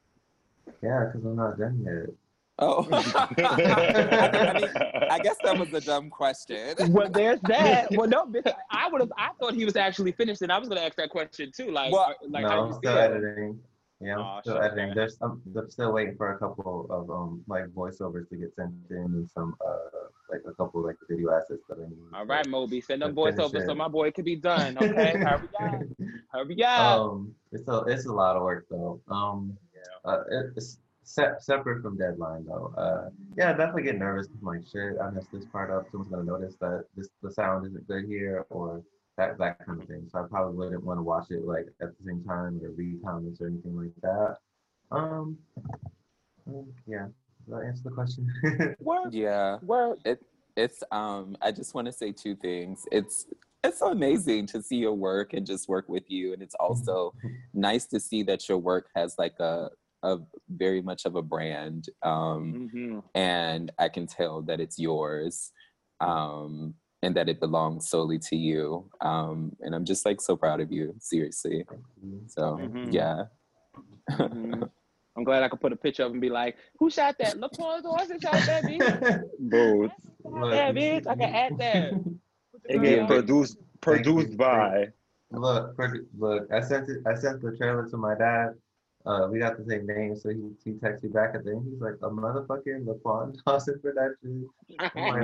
yeah, 0.82 1.06
because 1.06 1.24
I'm 1.26 1.36
not 1.36 1.58
done 1.58 1.84
yet. 1.86 2.16
Oh, 2.58 2.88
I, 2.92 4.54
mean, 4.56 4.70
I 5.12 5.20
guess 5.22 5.36
that 5.44 5.58
was 5.60 5.74
a 5.74 5.82
dumb 5.82 6.10
question. 6.10 6.74
Well, 6.90 7.10
there's 7.10 7.40
that. 7.42 7.88
Well, 7.98 8.08
no, 8.08 8.26
bitch, 8.26 8.52
I 8.72 8.88
would 8.90 9.02
have. 9.02 9.12
I 9.18 9.30
thought 9.40 9.54
he 9.54 9.66
was 9.66 9.76
actually 9.76 10.14
finished, 10.14 10.42
and 10.42 10.52
I 10.52 10.58
was 10.58 10.70
gonna 10.70 10.82
ask 10.82 10.96
that 10.96 11.10
question 11.10 11.52
too. 11.56 11.72
Like, 11.72 11.92
Well, 11.92 12.14
like 12.30 12.44
no, 12.44 12.50
how 12.50 12.62
I'm 12.62 12.68
you 12.70 12.74
still 12.76 12.94
feel? 12.94 13.02
editing. 13.02 13.60
Yeah, 14.02 14.16
I'm 14.16 14.20
Aw, 14.20 14.42
still 14.42 14.56
shit, 14.56 14.64
editing. 14.64 14.88
man. 14.88 14.96
There's 14.96 15.18
I'm, 15.22 15.42
I'm 15.58 15.70
still 15.70 15.94
waiting 15.94 16.16
for 16.18 16.34
a 16.34 16.38
couple 16.40 16.88
of 16.90 17.10
um 17.10 17.44
like 17.48 17.66
voiceovers 17.68 18.28
to 18.30 18.36
get 18.36 18.54
sent 18.56 18.74
in 18.90 18.98
and 18.98 19.30
some 19.32 19.56
uh 19.66 20.08
like 20.30 20.42
a 20.48 20.54
couple 20.54 20.84
like 20.84 20.98
video 21.10 21.32
assets 21.32 21.62
that 21.70 21.78
I 21.78 21.88
need. 21.88 21.98
All 22.14 22.26
right, 22.26 22.46
Moby, 22.48 22.82
send 22.82 23.02
them 23.02 23.16
finish 23.16 23.36
voiceovers 23.36 23.66
so 23.66 23.72
it. 23.72 23.78
my 23.78 23.88
boy 23.88 24.12
can 24.12 24.26
be 24.26 24.36
done. 24.36 24.78
Okay, 24.78 25.14
hurry 25.18 25.50
up, 25.60 25.82
hurry 26.32 26.64
up. 26.64 26.80
um, 27.00 27.36
it's 27.52 27.68
a 27.68 27.84
it's 27.88 28.06
a 28.06 28.12
lot 28.12 28.36
of 28.36 28.44
work 28.44 28.66
though. 28.70 29.00
Um, 29.10 29.58
uh, 30.04 30.22
it, 30.30 30.52
it's 30.56 30.78
se- 31.04 31.40
separate 31.40 31.82
from 31.82 31.98
deadline 31.98 32.46
though. 32.46 32.74
Uh, 32.78 33.10
yeah, 33.38 33.50
I 33.50 33.54
definitely 33.54 33.84
get 33.84 33.98
nervous. 33.98 34.28
I'm 34.28 34.46
like, 34.46 34.66
shit, 34.72 34.98
I 35.02 35.10
messed 35.12 35.32
this 35.32 35.46
part 35.46 35.72
up. 35.72 35.90
Someone's 35.90 36.12
gonna 36.12 36.24
notice 36.24 36.56
that 36.60 36.86
this 36.96 37.08
the 37.24 37.32
sound 37.32 37.66
isn't 37.68 37.88
good 37.88 38.06
here, 38.06 38.46
or 38.50 38.84
that 39.18 39.38
that 39.38 39.66
kind 39.66 39.82
of 39.82 39.88
thing. 39.88 40.08
So 40.12 40.20
I 40.20 40.24
probably 40.28 40.56
wouldn't 40.58 40.84
want 40.84 40.98
to 41.00 41.04
watch 41.04 41.28
it 41.32 41.46
like 41.46 41.68
at 41.82 41.98
the 41.98 42.04
same 42.04 42.24
time 42.24 42.60
or 42.64 42.72
read 42.72 43.02
comments 43.04 43.42
or 43.42 43.48
anything 43.48 43.78
like 43.78 43.92
that. 44.02 44.38
Um, 44.92 45.38
yeah, 46.88 47.08
does 47.48 47.60
that 47.60 47.66
answer 47.66 47.84
the 47.86 47.92
question? 47.92 48.32
Word, 48.80 49.14
Yeah. 49.14 49.58
word. 49.64 50.00
it's 50.58 50.84
um 50.92 51.36
i 51.42 51.52
just 51.52 51.74
want 51.76 51.86
to 51.86 51.92
say 51.92 52.14
two 52.14 52.34
things 52.36 52.86
it's 52.90 53.26
it's 53.62 53.80
so 53.80 53.92
amazing 53.92 54.46
to 54.46 54.62
see 54.62 54.78
your 54.78 54.94
work 54.94 55.34
and 55.34 55.46
just 55.46 55.68
work 55.68 55.90
with 55.90 56.04
you 56.10 56.32
and 56.32 56.42
it's 56.42 56.56
also 56.62 57.14
nice 57.54 57.86
to 57.88 58.00
see 58.00 58.24
that 58.24 58.48
your 58.48 58.58
work 58.58 58.88
has 58.96 59.16
like 59.18 59.38
a 59.40 59.70
a 60.04 60.18
very 60.50 60.82
much 60.82 61.04
of 61.06 61.16
a 61.18 61.22
brand 61.22 61.90
um 62.04 62.70
hmm 62.74 63.00
and 63.16 63.70
i 63.80 63.90
can 63.90 64.08
tell 64.08 64.42
that 64.42 64.62
it's 64.62 64.80
yours 64.80 65.52
um 66.00 66.74
and 67.06 67.16
that 67.16 67.30
it 67.30 67.40
belongs 67.40 67.88
solely 67.88 68.18
to 68.18 68.36
you 68.36 68.90
um 69.02 69.56
and 69.62 69.76
i'm 69.76 69.86
just 69.86 70.06
like 70.08 70.20
so 70.20 70.36
proud 70.36 70.60
of 70.60 70.72
you 70.72 70.94
seriously 71.00 71.64
so 72.28 72.58
Mhm. 72.60 72.92
yeah 72.92 73.24
Mhm. 74.10 74.70
I'm 75.18 75.24
glad 75.24 75.44
I 75.44 75.48
could 75.50 75.62
put 75.62 75.72
a 75.72 75.78
picture 75.78 76.04
of 76.04 76.08
him 76.10 76.16
and 76.16 76.22
be 76.22 76.30
like, 76.30 76.58
"Who 76.78 76.90
shot 76.90 77.16
that? 77.20 77.38
LaQuan 77.38 77.84
Dawson 77.84 78.20
shot 78.20 78.46
that, 78.46 78.66
bitch. 78.66 79.24
Both. 79.40 79.92
Yeah, 80.26 80.74
bitch. 80.74 81.08
I 81.08 81.16
can 81.16 81.34
add 81.44 81.58
that." 81.58 81.94
It 82.68 82.82
Yeah. 82.84 83.08
produced 83.08 83.58
produced 83.80 84.36
by. 84.36 84.88
Look, 85.32 85.78
look, 86.18 86.52
I 86.52 86.60
sent 86.60 86.90
it. 86.90 87.00
I 87.08 87.14
sent 87.16 87.42
the 87.42 87.56
trailer 87.56 87.88
to 87.90 87.98
my 87.98 88.14
dad. 88.16 88.56
Uh, 89.06 89.28
we 89.32 89.38
got 89.40 89.58
the 89.58 89.66
same 89.66 89.86
name, 89.86 90.16
so 90.16 90.30
he 90.30 90.50
he 90.64 90.72
texted 90.78 91.04
me 91.04 91.10
back 91.10 91.36
and 91.36 91.46
the 91.46 91.52
end. 91.52 91.68
He's 91.70 91.82
like, 91.82 91.96
a 92.02 92.10
motherfucking 92.10 92.86
Laquan 92.86 93.38
Dawson 93.46 93.80
production. 93.80 94.50
I'm 94.96 95.24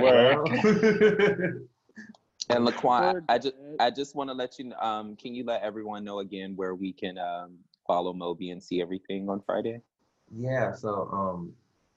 and 2.48 2.66
laquan 2.66 3.14
Word, 3.14 3.24
i 3.28 3.38
just. 3.38 3.54
I 3.80 3.90
just 3.90 4.14
want 4.14 4.30
to 4.30 4.34
let 4.34 4.58
you 4.58 4.72
um 4.74 5.16
can 5.16 5.34
you 5.34 5.44
let 5.44 5.62
everyone 5.62 6.04
know 6.04 6.20
again 6.20 6.54
where 6.54 6.74
we 6.74 6.92
can 6.92 7.18
um 7.18 7.58
follow 7.86 8.12
Moby 8.12 8.50
and 8.50 8.62
see 8.62 8.80
everything 8.80 9.28
on 9.28 9.40
Friday? 9.40 9.80
yeah, 10.34 10.72
so 10.72 11.08
um, 11.12 11.52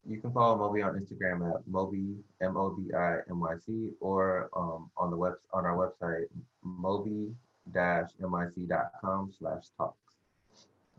you 0.08 0.20
can 0.20 0.32
follow 0.32 0.58
Moby 0.58 0.82
on 0.82 1.00
Instagram 1.00 1.50
at 1.54 1.68
Moby 1.68 2.16
M 2.42 2.58
O 2.58 2.72
B 2.72 2.92
I 2.94 3.20
M 3.30 3.40
Y 3.40 3.56
C 3.66 3.92
or 4.00 4.50
um 4.56 4.90
on 4.98 5.12
the 5.12 5.18
web 5.18 5.36
on 5.54 5.66
our 5.66 5.78
website 5.78 6.26
moby-nyc.com 6.64 7.34
slash 9.38 9.66
talks. 9.78 10.15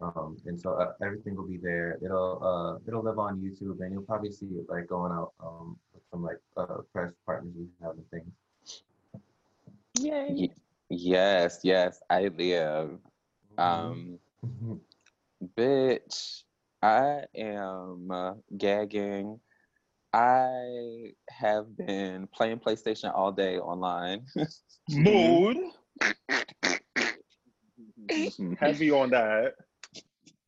Um, 0.02 0.36
and 0.44 0.60
so 0.60 0.74
uh, 0.74 0.92
everything 1.02 1.36
will 1.36 1.48
be 1.48 1.56
there. 1.56 1.98
It'll 2.02 2.42
uh 2.44 2.78
it'll 2.86 3.02
live 3.02 3.18
on 3.18 3.38
YouTube, 3.40 3.80
and 3.80 3.92
you'll 3.92 4.02
probably 4.02 4.30
see 4.30 4.46
it 4.46 4.66
like 4.68 4.88
going 4.88 5.12
out 5.12 5.32
um 5.40 5.78
with 5.94 6.02
some 6.10 6.22
like 6.22 6.38
uh 6.56 6.82
press 6.92 7.12
partners 7.24 7.54
we 7.56 7.66
have 7.82 7.96
and 7.96 8.10
things. 8.10 8.82
Yay. 9.98 10.50
Yes, 10.88 11.60
yes, 11.64 12.00
I 12.10 12.28
live. 12.28 12.98
Um, 13.58 14.18
bitch, 15.56 16.42
I 16.82 17.24
am 17.34 18.10
uh, 18.10 18.34
gagging. 18.56 19.40
I 20.12 21.12
have 21.28 21.76
been 21.76 22.28
playing 22.32 22.60
PlayStation 22.60 23.12
all 23.14 23.32
day 23.32 23.58
online. 23.58 24.26
Mood. 24.90 25.56
Heavy 28.60 28.90
on 28.92 29.10
that. 29.10 29.54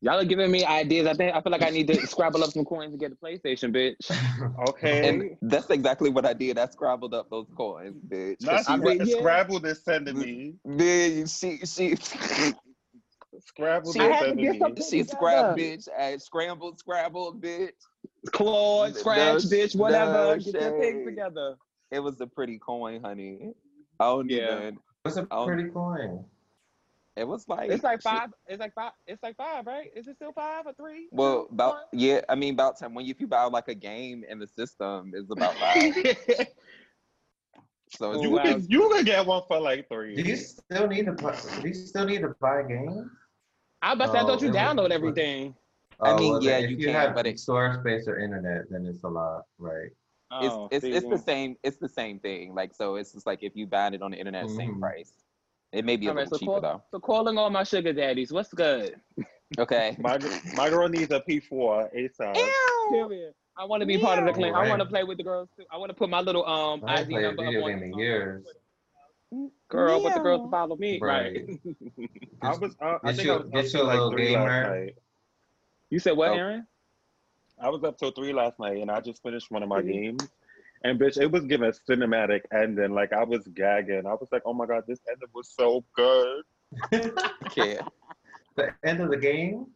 Y'all 0.01 0.17
are 0.19 0.23
giving 0.25 0.49
me 0.49 0.63
ideas. 0.63 1.07
I 1.07 1.13
think 1.13 1.35
I 1.35 1.41
feel 1.41 1.51
like 1.51 1.61
I 1.61 1.69
need 1.71 1.87
to 1.87 2.07
scrabble 2.07 2.41
up 2.43 2.51
some 2.51 2.63
coins 2.63 2.91
and 2.91 2.99
get 2.99 3.11
a 3.11 3.15
PlayStation, 3.15 3.73
bitch. 3.75 3.95
Okay. 4.69 5.09
and 5.09 5.37
that's 5.41 5.69
exactly 5.69 6.09
what 6.09 6.25
I 6.25 6.33
did. 6.33 6.57
I 6.57 6.67
scrabbled 6.67 7.13
up 7.13 7.29
those 7.29 7.47
coins, 7.57 8.01
bitch. 8.07 8.41
Not 8.41 8.69
I 8.69 8.77
Scra- 8.77 8.97
mean, 8.99 9.01
yeah. 9.05 9.17
Scrabble 9.17 9.65
is 9.65 9.81
sending 9.83 10.17
me. 10.17 10.53
Bitch, 10.65 11.37
she 11.39 11.65
she 11.65 11.95
Scrabble 13.45 13.93
She 13.93 13.99
is 13.99 14.05
had 14.05 14.19
to 14.19 14.25
sending 14.27 14.45
get 14.45 14.51
me. 14.53 14.59
something- 14.59 14.83
she 14.83 14.89
together. 15.03 15.15
scrabbed, 15.17 15.59
bitch. 15.59 15.87
I 15.97 16.17
scrambled, 16.17 16.79
scrabbled, 16.79 17.41
bitch. 17.41 17.71
Claude, 18.31 18.93
No 18.93 18.99
scratch, 18.99 19.41
sh- 19.43 19.45
bitch, 19.45 19.75
whatever. 19.77 20.11
no 20.13 20.37
get 20.37 20.53
your 20.61 20.79
things 20.79 21.05
together. 21.07 21.55
It 21.91 21.99
was 21.99 22.19
a 22.21 22.27
pretty 22.27 22.57
coin, 22.57 23.01
honey. 23.03 23.51
I 23.99 24.05
don't 24.05 24.29
Yeah. 24.29 24.57
even. 24.59 24.79
was 25.05 25.17
a 25.17 25.27
Oh. 25.31 25.45
pretty 25.45 25.69
coin. 25.69 26.25
It 27.19 27.27
was 27.27 27.49
like 27.49 27.69
It's 27.69 27.83
like 27.83 27.97
shit. 27.97 28.03
five. 28.03 28.29
It's 28.47 28.61
like 28.61 28.73
five. 28.73 28.93
It's 29.05 29.21
like 29.21 29.35
five, 29.35 29.67
right? 29.67 29.91
Is 29.93 30.07
it 30.07 30.15
still 30.15 30.31
five 30.31 30.65
or 30.65 30.71
three? 30.73 31.09
Well, 31.11 31.47
about 31.51 31.73
One? 31.73 31.83
yeah, 31.91 32.21
I 32.29 32.35
mean 32.35 32.53
about 32.53 32.79
time 32.79 32.93
when 32.93 33.05
you, 33.05 33.11
if 33.11 33.19
you 33.19 33.27
buy 33.27 33.43
like 33.43 33.67
a 33.67 33.75
game 33.75 34.23
in 34.29 34.39
the 34.39 34.47
system 34.47 35.11
is 35.13 35.29
about 35.29 35.53
five. 35.59 35.75
so 37.89 38.11
it's 38.13 38.19
Oh, 38.19 38.23
You 38.23 38.29
wow. 38.31 38.43
can 38.43 38.65
you 38.69 38.89
can 38.89 39.03
get 39.03 39.25
one 39.25 39.43
for 39.49 39.59
like 39.59 39.89
three. 39.89 40.15
Do 40.15 40.21
you 40.21 40.37
three. 40.37 40.45
still 40.45 40.87
need 40.87 41.07
to 41.07 41.11
buy, 41.11 41.37
do 41.61 41.67
you 41.67 41.73
still 41.73 42.05
need 42.05 42.21
to 42.21 42.33
buy 42.39 42.63
games? 42.63 43.09
I 43.81 43.95
bet 43.95 44.09
I 44.15 44.21
Oh, 44.21 44.27
thought 44.27 44.41
you 44.41 44.47
it 44.47 44.51
was- 44.53 44.57
download 44.61 44.91
everything. 44.91 45.55
I 46.01 46.15
mean, 46.15 46.31
well, 46.31 46.41
yeah, 46.41 46.61
then 46.61 46.69
you 46.69 46.77
you 46.77 46.85
can, 46.85 46.93
have 46.95 47.15
but 47.15 47.27
it- 47.27 47.37
storage 47.37 47.81
space 47.81 48.07
or 48.07 48.17
internet, 48.19 48.69
then 48.69 48.85
it's 48.85 49.03
a 49.03 49.09
lot, 49.09 49.43
right? 49.57 49.89
it's 50.41 50.53
Oh, 50.55 50.69
it's, 50.71 50.85
see, 50.85 50.91
it's 50.93 51.07
the 51.09 51.17
same 51.17 51.57
it's 51.63 51.77
the 51.79 51.89
same 51.89 52.17
thing. 52.19 52.53
Like 52.55 52.73
so 52.73 52.95
it's 52.95 53.11
just 53.11 53.25
like 53.25 53.43
if 53.43 53.57
you 53.57 53.67
buy 53.67 53.87
it 53.87 54.01
on 54.01 54.11
the 54.11 54.17
internet, 54.17 54.49
same 54.49 54.75
Mhm. 54.75 54.79
price. 54.79 55.11
It 55.71 55.85
may 55.85 55.97
be 55.97 56.07
a 56.07 56.09
All 56.09 56.15
right, 56.15 56.23
little 56.23 56.37
so 56.37 56.39
cheaper 56.39 56.61
call, 56.61 56.85
so 56.91 56.99
calling 56.99 57.37
all 57.37 57.49
my 57.49 57.63
sugar 57.63 57.93
daddies. 57.93 58.31
What's 58.31 58.53
good? 58.53 58.95
Okay. 59.57 59.95
My 59.99 60.17
my 60.55 60.69
girl 60.69 60.87
needs 60.89 61.11
a 61.11 61.21
P4 61.21 61.89
ASAP. 61.95 62.35
Period. 62.91 63.33
I 63.57 63.65
want 63.65 63.81
to 63.81 63.85
be 63.87 63.97
part 63.97 64.19
of 64.19 64.25
the 64.25 64.31
clan. 64.33 64.53
I 64.55 64.67
want 64.69 64.79
to 64.81 64.85
play 64.87 65.03
with 65.03 65.17
the 65.17 65.23
girls 65.23 65.49
too. 65.57 65.65
I 65.71 65.77
want 65.77 65.89
to 65.89 65.93
put 65.95 66.09
my 66.09 66.21
little 66.21 66.45
um 66.45 66.83
I 66.85 66.93
ID 66.93 66.99
ain't 67.01 67.09
played 67.09 67.23
a 67.25 67.27
number 67.27 67.43
video 67.45 67.59
up 67.59 67.65
on 67.65 67.71
game 67.71 67.83
in 67.83 67.93
on- 67.93 67.99
years. 67.99 68.45
Girl, 69.67 70.01
but 70.01 70.13
the 70.15 70.19
girls 70.21 70.47
to 70.47 70.49
follow 70.51 70.75
me, 70.75 70.99
right? 70.99 71.45
Right. 71.47 71.59
I 72.41 72.57
was 72.57 72.75
uh, 72.81 72.97
I 73.03 73.11
Get 73.11 73.15
think 73.17 73.27
you- 73.27 73.33
I 73.33 73.37
was 73.37 73.49
get 73.51 73.53
up 73.53 73.53
you 73.53 73.59
a 73.59 73.63
till 73.71 73.85
little 73.85 74.07
like 74.07 74.15
three 74.17 74.27
gamer. 74.29 74.43
last 74.45 74.69
night. 74.69 74.95
you 75.91 75.99
said 75.99 76.17
what, 76.17 76.29
Oh. 76.31 76.33
Aaron? 76.35 76.67
I 77.61 77.69
was 77.69 77.83
up 77.83 77.97
till 77.97 78.11
three 78.11 78.33
last 78.33 78.59
night 78.59 78.77
and 78.77 78.89
I 78.89 79.01
just 79.01 79.21
finished 79.21 79.51
one 79.51 79.61
of 79.63 79.69
my 79.69 79.81
games. 79.81 80.27
And 80.83 80.99
bitch, 80.99 81.19
it 81.19 81.29
was 81.31 81.43
giving 81.45 81.71
cinematic 81.89 82.41
ending. 82.53 82.91
Like 82.93 83.11
I 83.13 83.23
was 83.23 83.45
gagging. 83.53 84.05
I 84.05 84.13
was 84.13 84.27
like, 84.31 84.43
oh 84.45 84.53
my 84.53 84.65
god, 84.65 84.83
this 84.87 84.99
ending 85.09 85.29
was 85.33 85.49
so 85.49 85.83
good. 85.95 86.43
Okay. 87.47 87.79
the 88.55 88.73
end 88.85 89.01
of 89.01 89.09
the 89.09 89.17
game? 89.17 89.67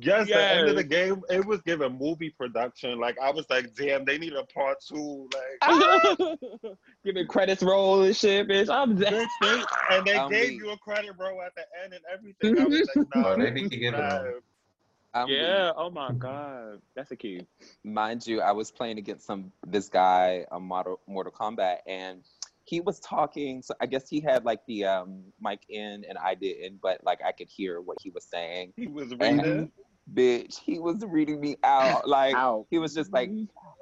Yes, 0.00 0.28
the 0.28 0.40
end 0.40 0.68
of 0.68 0.76
the 0.76 0.84
game, 0.84 1.22
it 1.28 1.44
was 1.44 1.60
giving 1.62 1.98
movie 1.98 2.30
production. 2.30 3.00
Like 3.00 3.16
I 3.20 3.32
was 3.32 3.46
like, 3.50 3.74
damn, 3.74 4.04
they 4.04 4.16
need 4.18 4.32
a 4.34 4.44
part 4.44 4.76
two. 4.86 5.28
Like 5.34 6.38
Giving 7.04 7.26
credits 7.26 7.62
roll 7.64 8.02
and 8.02 8.14
shit, 8.16 8.46
bitch. 8.46 8.68
I'm 8.72 8.96
bitch, 8.96 9.10
dead. 9.10 9.26
they, 9.42 9.62
and 9.96 10.06
they 10.06 10.16
I'm 10.16 10.30
gave 10.30 10.50
weak. 10.50 10.60
you 10.60 10.70
a 10.70 10.78
credit 10.78 11.12
roll 11.18 11.42
at 11.42 11.52
the 11.56 11.62
end 11.82 11.94
and 11.94 12.02
everything. 12.12 12.60
I 12.60 12.64
was 12.64 12.88
like, 12.94 13.06
nah, 13.16 13.28
Oh, 13.34 13.36
they 13.36 13.50
this 13.50 13.54
be 13.54 13.62
is 13.62 13.68
giving 13.70 13.92
bad. 13.92 14.22
them. 14.24 14.40
I'm 15.22 15.28
Yeah. 15.28 15.72
Oh 15.76 15.90
my 15.90 16.12
god, 16.12 16.80
that's 16.94 17.10
a 17.10 17.16
key. 17.16 17.46
mind 17.84 18.26
you, 18.26 18.40
I 18.40 18.52
was 18.52 18.70
playing 18.70 18.98
against 18.98 19.26
some 19.26 19.52
this 19.66 19.88
guy 19.88 20.46
on 20.50 20.62
Mortal, 20.62 21.00
Mortal 21.06 21.32
Kombat, 21.32 21.78
and 21.86 22.22
he 22.64 22.80
was 22.80 23.00
talking. 23.00 23.62
So 23.62 23.74
I 23.80 23.86
guess 23.86 24.08
he 24.08 24.20
had 24.20 24.44
like 24.44 24.60
the 24.66 24.84
um, 24.84 25.24
mic 25.40 25.60
in, 25.68 26.04
and 26.08 26.18
I 26.18 26.34
didn't, 26.34 26.80
but 26.82 27.02
like 27.04 27.20
I 27.26 27.32
could 27.32 27.48
hear 27.48 27.80
what 27.80 27.98
he 28.02 28.10
was 28.10 28.24
saying. 28.24 28.72
He 28.76 28.86
was 28.86 29.12
And 29.20 29.40
reading. 29.40 29.72
bitch, 30.14 30.58
he 30.58 30.78
was 30.78 31.04
reading 31.04 31.40
me 31.40 31.56
out. 31.64 32.06
Like 32.08 32.36
Ow. 32.36 32.66
he 32.70 32.78
was 32.78 32.94
just 32.94 33.12
like, 33.12 33.30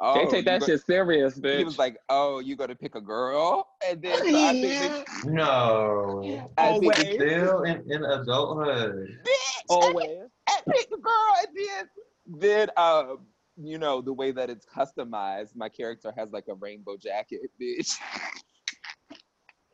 "Oh, 0.00 0.14
they 0.14 0.30
take 0.30 0.44
that 0.46 0.60
go-" 0.60 0.66
shit 0.66 0.86
serious, 0.86 1.38
bitch. 1.38 1.58
He 1.58 1.64
was 1.64 1.78
like, 1.78 1.98
"Oh, 2.08 2.38
you 2.38 2.56
going 2.56 2.70
to 2.70 2.76
pick 2.76 2.94
a 2.94 3.00
girl?" 3.00 3.66
And 3.86 4.00
then 4.00 4.18
so 4.18 4.38
I 4.38 4.52
think 4.52 4.78
that, 4.80 5.04
No. 5.24 6.48
I 6.56 6.78
think 6.78 6.84
Always. 6.84 7.14
Still 7.14 7.62
in, 7.64 7.90
in 7.90 8.04
adulthood. 8.04 9.08
bitch, 9.24 9.66
always. 9.68 10.28
And 10.66 10.86
the 10.90 10.98
girl, 10.98 11.36
and 11.40 11.56
then 11.56 11.88
then 12.40 12.70
um, 12.76 13.26
you 13.56 13.78
know 13.78 14.00
the 14.00 14.12
way 14.12 14.32
that 14.32 14.50
it's 14.50 14.66
customized, 14.66 15.54
my 15.56 15.68
character 15.68 16.12
has 16.16 16.30
like 16.32 16.48
a 16.48 16.54
rainbow 16.54 16.96
jacket, 16.96 17.40
bitch. 17.60 17.94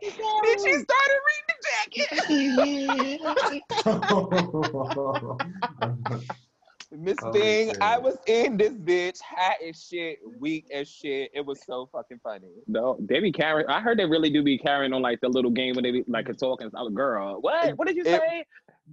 Bitch, 0.02 0.66
he 0.66 0.72
started 0.72 1.20
reading 1.28 1.49
the 1.49 1.66
jacket. 1.68 2.08
Miss 6.92 7.16
oh, 7.22 7.32
Thing, 7.32 7.68
shit. 7.68 7.82
I 7.82 7.99
was 7.99 8.18
in 8.26 8.56
this 8.56 8.72
bitch, 8.72 9.20
hot 9.20 9.56
as 9.66 9.82
shit, 9.82 10.18
weak 10.38 10.66
as 10.72 10.88
shit. 10.88 11.30
It 11.34 11.44
was 11.44 11.61
so 11.64 11.88
fucking 11.92 12.20
funny. 12.22 12.49
No, 12.66 12.96
they 13.00 13.20
be 13.20 13.32
carrying. 13.32 13.68
I 13.68 13.80
heard 13.80 13.99
they 13.99 14.04
really 14.04 14.30
do 14.30 14.42
be 14.42 14.58
carrying 14.58 14.92
on 14.92 15.00
like 15.00 15.20
the 15.20 15.28
little 15.28 15.50
game 15.50 15.75
when 15.75 15.84
they 15.84 15.90
be 15.90 16.04
like 16.06 16.26
talking. 16.37 16.70
I'm 16.75 16.87
a 16.87 16.90
girl. 16.90 17.40
What? 17.40 17.76
What 17.78 17.88
did 17.88 17.96
you 17.96 18.02
It- 18.02 18.20
say? 18.20 18.44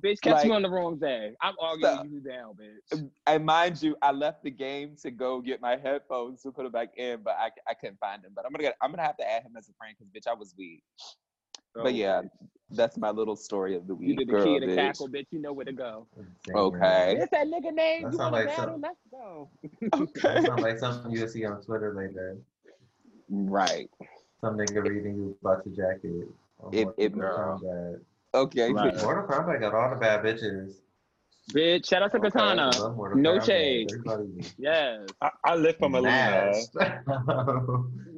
bitch, 0.02 0.22
catch 0.22 0.34
like- 0.34 0.46
me 0.46 0.52
on 0.52 0.62
the 0.62 0.70
wrong 0.70 0.98
day. 0.98 1.34
I'm 1.42 1.56
arguing 1.60 1.98
So- 1.98 2.04
you 2.04 2.20
down, 2.22 2.56
bitch. 2.56 3.10
And 3.28 3.46
mind 3.46 3.82
you, 3.82 3.98
I 4.02 4.12
left 4.12 4.44
the 4.44 4.52
game 4.52 4.96
to 5.02 5.12
go 5.12 5.42
get 5.42 5.60
my 5.60 5.76
headphones 5.76 6.42
to 6.44 6.52
put 6.52 6.66
it 6.66 6.72
back 6.72 6.96
in, 6.98 7.22
but 7.24 7.36
I, 7.38 7.52
I 7.68 7.74
couldn't 7.74 8.00
find 8.00 8.24
them. 8.24 8.32
But 8.36 8.46
I'm 8.46 8.52
gonna 8.52 8.64
get, 8.64 8.76
I'm 8.82 8.92
gonna 8.92 9.04
have 9.04 9.18
to 9.18 9.30
add 9.30 9.44
him 9.44 9.54
as 9.58 9.68
a 9.68 9.74
friend 9.74 9.96
because 9.98 10.12
bitch, 10.14 10.30
I 10.30 10.36
was 10.36 10.54
weak. 10.58 10.84
But 11.76 11.94
yeah, 11.96 12.22
that's 12.72 12.98
my 12.98 13.10
little 13.12 13.36
story 13.36 13.76
of 13.76 13.88
the 13.88 13.94
you 13.96 14.00
week. 14.10 14.18
did 14.20 14.28
the 14.28 14.32
girl, 14.32 14.44
key 14.46 14.60
to 14.60 14.68
bitch. 14.68 14.76
cackle, 14.76 15.08
bitch. 15.10 15.28
You 15.32 15.40
know 15.40 15.54
where 15.54 15.66
to 15.66 15.72
go. 15.72 16.06
Okay. 16.54 17.16
What's 17.18 17.32
that 17.32 17.48
nigga 17.48 17.74
name? 17.74 18.04
That 18.04 18.12
you 18.14 18.18
want 18.18 18.34
to 18.36 18.40
like 18.40 18.48
battle? 18.48 18.74
some- 18.76 18.82
Let's 18.82 19.00
go. 19.12 19.50
Okay. 20.02 20.22
That 20.22 20.38
Okay. 20.38 20.46
sounds 20.48 20.62
like 20.62 20.80
something 20.80 21.12
you'll 21.12 21.28
see 21.28 21.46
on 21.46 21.62
Twitter 21.62 21.94
later. 21.96 22.38
Right. 23.30 23.90
Some 24.42 24.58
nigga 24.58 24.84
reading 24.84 25.16
you 25.18 25.38
about 25.42 25.66
your 25.66 25.76
jacket. 25.94 26.28
on 26.62 26.74
It- 26.74 26.86
Mortal 26.86 27.04
it- 27.06 27.14
Kombat. 27.16 28.00
Okay. 28.34 28.72
Right. 28.74 28.96
Mortal 29.02 29.24
Kombat 29.28 29.60
got 29.62 29.74
all 29.74 29.90
the 29.92 29.96
bad 29.96 30.24
bitches. 30.24 30.76
Bitch, 31.54 31.88
shout 31.88 32.04
out 32.04 32.12
to 32.12 32.18
Okay, 32.18 32.30
Katana. 32.30 32.70
No 33.16 33.40
Kombat. 33.40 33.46
shade. 33.46 33.90
Yes. 34.60 35.08
I, 35.22 35.32
I 35.46 35.56
live 35.56 35.78
for 35.78 35.90
Mileena. 35.90 36.54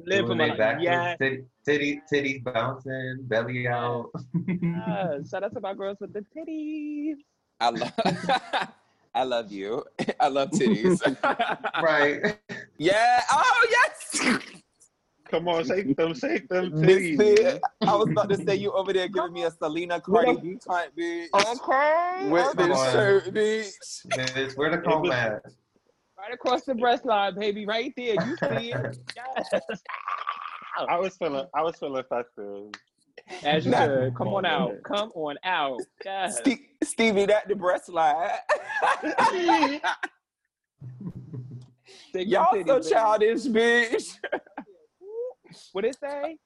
Mashed. 0.06 0.20
Live 0.20 0.26
for 0.26 0.34
my 0.34 0.48
they 0.50 0.84
yeah. 0.84 1.16
titty, 1.16 1.44
titty, 1.64 2.02
titties 2.12 2.44
bouncing, 2.44 3.18
belly 3.22 3.66
out. 3.68 4.10
yeah. 4.46 4.84
Uh, 4.84 5.24
shout 5.30 5.44
out 5.44 5.54
to 5.54 5.60
my 5.60 5.74
girls 5.74 5.98
with 6.00 6.12
the 6.12 6.24
titties. 6.36 7.16
I 7.60 7.70
love. 7.70 7.92
I 9.14 9.24
love 9.24 9.52
you. 9.52 9.84
I 10.20 10.28
love 10.28 10.50
titties. 10.50 11.00
right. 11.82 12.38
yeah. 12.78 13.22
Oh 13.30 13.66
yes. 13.70 14.40
Come 15.26 15.48
on, 15.48 15.64
shake 15.64 15.96
them, 15.96 16.14
shake 16.14 16.48
them 16.48 16.72
titties. 16.72 17.58
I 17.80 17.94
was 17.94 18.08
about 18.10 18.28
to 18.30 18.36
say 18.36 18.56
you 18.56 18.72
over 18.72 18.92
there 18.92 19.08
giving 19.08 19.32
me 19.32 19.44
a 19.44 19.50
Selena 19.50 20.00
Cardi 20.00 20.36
B 20.36 20.56
type 20.56 20.92
bitch. 20.96 21.28
Okay. 21.34 22.28
With 22.28 22.56
Come 22.56 22.68
this 22.68 22.78
on. 22.78 22.92
shirt, 22.92 23.24
bitch. 23.32 23.72
Bitch, 24.08 24.56
where 24.58 24.70
the 24.70 24.78
comb 24.78 25.10
at? 25.10 25.42
Right 26.22 26.32
across 26.34 26.62
the 26.64 26.74
breast 26.76 27.04
line, 27.04 27.34
baby. 27.38 27.66
Right 27.66 27.92
there. 27.96 28.14
You 28.14 28.36
see 28.36 28.72
it. 28.72 28.98
Yes. 29.16 29.62
I 30.88 30.96
was 30.98 31.16
feeling, 31.16 31.44
I 31.54 31.62
was 31.62 31.76
feeling 31.76 32.04
festive. 32.08 32.70
As 33.42 33.64
you 33.64 33.72
Nah. 33.72 33.84
should. 33.86 34.14
Come 34.14 34.28
on 34.28 34.44
Come 34.44 34.44
on, 34.44 34.46
out. 34.46 34.68
man. 34.70 34.80
Come 34.84 35.12
on 35.14 35.36
out. 35.44 35.80
Yes. 36.04 36.38
Ste- 36.38 36.60
Stevie, 36.84 37.26
that 37.26 37.48
the 37.48 37.56
breast 37.56 37.88
line. 37.88 38.30
Take 42.12 42.28
Y'all 42.28 42.46
titties, 42.52 42.66
so 42.66 42.78
baby. 42.78 42.90
childish, 42.90 43.44
bitch. 43.46 44.18
What 45.72 45.84
it 45.84 45.96
say? 45.98 46.36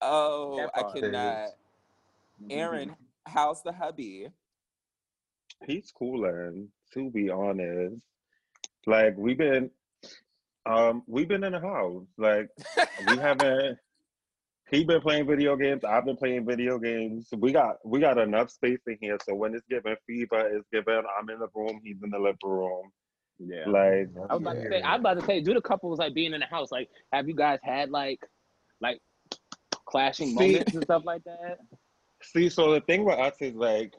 Oh, 0.00 0.56
That 0.58 0.70
I 0.74 0.82
cannot. 0.92 1.36
Mm-hmm. 2.42 2.50
Aaron, 2.50 2.96
how's 3.26 3.62
the 3.62 3.72
hubby? 3.72 4.28
He's 5.66 5.90
cooling, 5.96 6.68
to 6.92 7.10
be 7.10 7.30
honest. 7.30 8.02
Like 8.86 9.16
we've 9.16 9.38
been, 9.38 9.70
um, 10.66 11.02
we've 11.06 11.28
been 11.28 11.44
in 11.44 11.52
the 11.52 11.60
house. 11.60 12.06
Like 12.18 12.48
we 13.08 13.16
haven't. 13.18 13.78
He 14.70 14.82
been 14.82 15.02
playing 15.02 15.26
video 15.26 15.56
games. 15.56 15.84
I've 15.84 16.06
been 16.06 16.16
playing 16.16 16.46
video 16.46 16.78
games. 16.78 17.28
We 17.36 17.52
got 17.52 17.76
we 17.84 18.00
got 18.00 18.18
enough 18.18 18.50
space 18.50 18.80
in 18.86 18.96
here. 19.00 19.18
So 19.26 19.34
when 19.34 19.54
it's 19.54 19.66
given 19.68 19.94
fever, 20.06 20.48
it's 20.48 20.66
given 20.72 21.02
I'm 21.18 21.28
in 21.28 21.38
the 21.38 21.48
room. 21.54 21.80
He's 21.84 22.02
in 22.02 22.10
the 22.10 22.18
living 22.18 22.38
room. 22.42 22.90
Yeah. 23.38 23.64
Like 23.66 24.08
I 24.30 24.34
was 24.34 24.42
about 24.42 24.54
to 24.54 24.68
say, 24.68 24.82
I 24.82 24.92
was 24.92 25.00
about 25.00 25.20
to 25.20 25.26
say, 25.26 25.40
do 25.40 25.54
the 25.54 25.60
couples 25.60 25.98
like 25.98 26.14
being 26.14 26.32
in 26.32 26.40
the 26.40 26.46
house? 26.46 26.72
Like, 26.72 26.88
have 27.12 27.28
you 27.28 27.34
guys 27.34 27.58
had 27.62 27.90
like, 27.90 28.20
like, 28.80 29.00
clashing 29.86 30.28
See- 30.28 30.34
moments 30.34 30.74
and 30.74 30.84
stuff 30.84 31.02
like 31.04 31.24
that? 31.24 31.58
See, 32.22 32.48
so 32.48 32.72
the 32.72 32.80
thing 32.80 33.04
with 33.04 33.18
us 33.18 33.34
is 33.40 33.54
like 33.54 33.92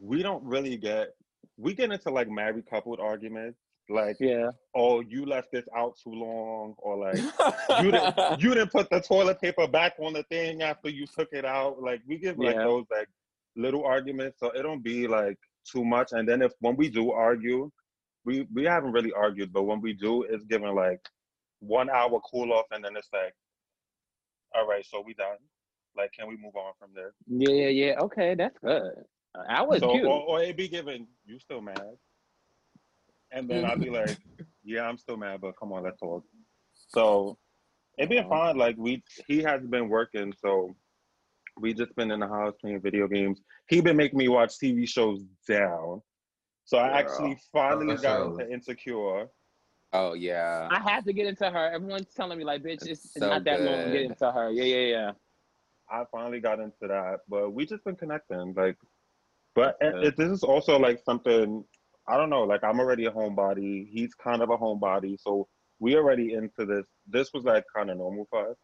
we 0.00 0.22
don't 0.22 0.42
really 0.44 0.76
get 0.76 1.14
we 1.56 1.74
get 1.74 1.92
into 1.92 2.10
like 2.10 2.28
married 2.28 2.64
coupled 2.68 2.98
arguments. 3.00 3.58
Like, 3.88 4.16
Yeah. 4.20 4.50
oh, 4.74 5.00
you 5.00 5.24
left 5.24 5.50
this 5.52 5.66
out 5.74 5.96
too 6.02 6.10
long, 6.10 6.74
or 6.78 6.96
like 6.96 7.16
you 7.82 7.90
didn't 7.90 8.14
you 8.42 8.54
didn't 8.54 8.70
put 8.70 8.90
the 8.90 9.00
toilet 9.00 9.40
paper 9.40 9.66
back 9.66 9.94
on 9.98 10.12
the 10.12 10.22
thing 10.24 10.62
after 10.62 10.90
you 10.90 11.06
took 11.06 11.28
it 11.32 11.44
out. 11.44 11.80
Like 11.80 12.02
we 12.06 12.18
give 12.18 12.38
like 12.38 12.56
Yeah. 12.56 12.64
those 12.64 12.84
like 12.90 13.08
little 13.56 13.84
arguments, 13.84 14.38
so 14.40 14.50
it 14.50 14.62
don't 14.62 14.82
be 14.82 15.06
like 15.08 15.38
too 15.70 15.84
much. 15.84 16.12
And 16.12 16.28
then 16.28 16.42
if 16.42 16.52
when 16.60 16.76
we 16.76 16.88
do 16.90 17.12
argue, 17.12 17.70
we 18.24 18.46
we 18.52 18.64
haven't 18.64 18.92
really 18.92 19.12
argued, 19.12 19.52
but 19.52 19.62
when 19.62 19.80
we 19.80 19.94
do, 19.94 20.22
it's 20.24 20.44
given 20.44 20.74
like 20.74 21.00
one 21.60 21.88
hour 21.88 22.20
cool 22.30 22.52
off, 22.52 22.66
and 22.70 22.84
then 22.84 22.94
it's 22.94 23.08
like, 23.12 23.34
all 24.54 24.66
right, 24.68 24.84
so 24.84 25.00
we 25.04 25.14
done. 25.14 25.38
Like, 25.96 26.12
can 26.12 26.28
we 26.28 26.36
move 26.36 26.54
on 26.56 26.72
from 26.78 26.90
there? 26.94 27.12
Yeah, 27.26 27.68
yeah, 27.68 27.86
yeah. 27.86 27.98
Okay, 28.00 28.34
that's 28.34 28.56
good. 28.58 28.92
Uh, 29.34 29.42
I 29.48 29.62
was 29.62 29.80
so, 29.80 29.90
or, 30.06 30.20
or 30.22 30.42
it 30.42 30.56
be 30.56 30.68
given, 30.68 31.08
you 31.24 31.40
still 31.40 31.60
mad? 31.60 31.96
And 33.32 33.48
then 33.48 33.64
I'd 33.64 33.80
be 33.80 33.90
like, 34.00 34.16
yeah, 34.64 34.82
I'm 34.82 34.98
still 34.98 35.16
mad, 35.16 35.40
but 35.40 35.58
come 35.58 35.72
on, 35.72 35.84
let's 35.84 35.98
talk. 36.00 36.24
So 36.88 37.38
it 37.96 38.08
been 38.08 38.28
fine. 38.28 38.56
Like 38.56 38.76
we, 38.78 39.02
he 39.26 39.42
has 39.42 39.62
been 39.62 39.88
working, 39.88 40.32
so 40.40 40.74
we 41.60 41.74
just 41.74 41.94
been 41.96 42.10
in 42.10 42.20
the 42.20 42.28
house 42.28 42.54
playing 42.60 42.80
video 42.80 43.08
games. 43.08 43.40
He 43.68 43.80
been 43.80 43.96
making 43.96 44.18
me 44.18 44.28
watch 44.28 44.54
TV 44.62 44.88
shows 44.88 45.22
down. 45.48 46.02
So 46.64 46.78
I 46.78 46.88
Girl. 46.88 46.96
actually 46.96 47.38
finally 47.52 47.94
Other 47.94 48.02
got 48.02 48.16
shows. 48.18 48.38
into 48.38 48.52
Insecure. 48.52 49.26
oh 49.92 50.12
yeah. 50.12 50.68
I 50.70 50.78
had 50.78 51.04
to 51.06 51.12
get 51.12 51.26
into 51.26 51.48
her. 51.50 51.72
Everyone's 51.72 52.12
telling 52.14 52.38
me 52.38 52.44
like, 52.44 52.62
bitch, 52.62 52.86
it's, 52.86 53.06
it's 53.06 53.14
so 53.14 53.28
not 53.28 53.44
that 53.44 53.62
long 53.62 53.84
to 53.84 53.90
get 53.90 54.02
into 54.02 54.30
her. 54.30 54.50
Yeah, 54.50 54.64
yeah, 54.64 54.86
yeah. 54.86 55.10
I 55.90 56.04
finally 56.12 56.40
got 56.40 56.60
into 56.60 56.76
that, 56.82 57.20
but 57.28 57.50
we 57.52 57.64
just 57.64 57.82
been 57.84 57.96
connecting. 57.96 58.52
Like, 58.54 58.76
but 59.54 59.76
it, 59.80 59.94
it, 60.04 60.16
this 60.16 60.30
is 60.30 60.42
also 60.42 60.78
like 60.78 61.00
something 61.04 61.64
I 62.08 62.16
don't 62.16 62.30
know. 62.30 62.42
Like, 62.44 62.64
I'm 62.64 62.80
already 62.80 63.04
a 63.06 63.10
homebody. 63.10 63.86
He's 63.88 64.14
kind 64.14 64.42
of 64.42 64.50
a 64.50 64.56
homebody, 64.56 65.16
so 65.20 65.46
we 65.78 65.94
already 65.94 66.32
into 66.34 66.64
this. 66.64 66.86
This 67.06 67.30
was 67.34 67.44
like 67.44 67.64
kind 67.74 67.90
of 67.90 67.98
normal 67.98 68.26
for 68.30 68.50
us. 68.50 68.56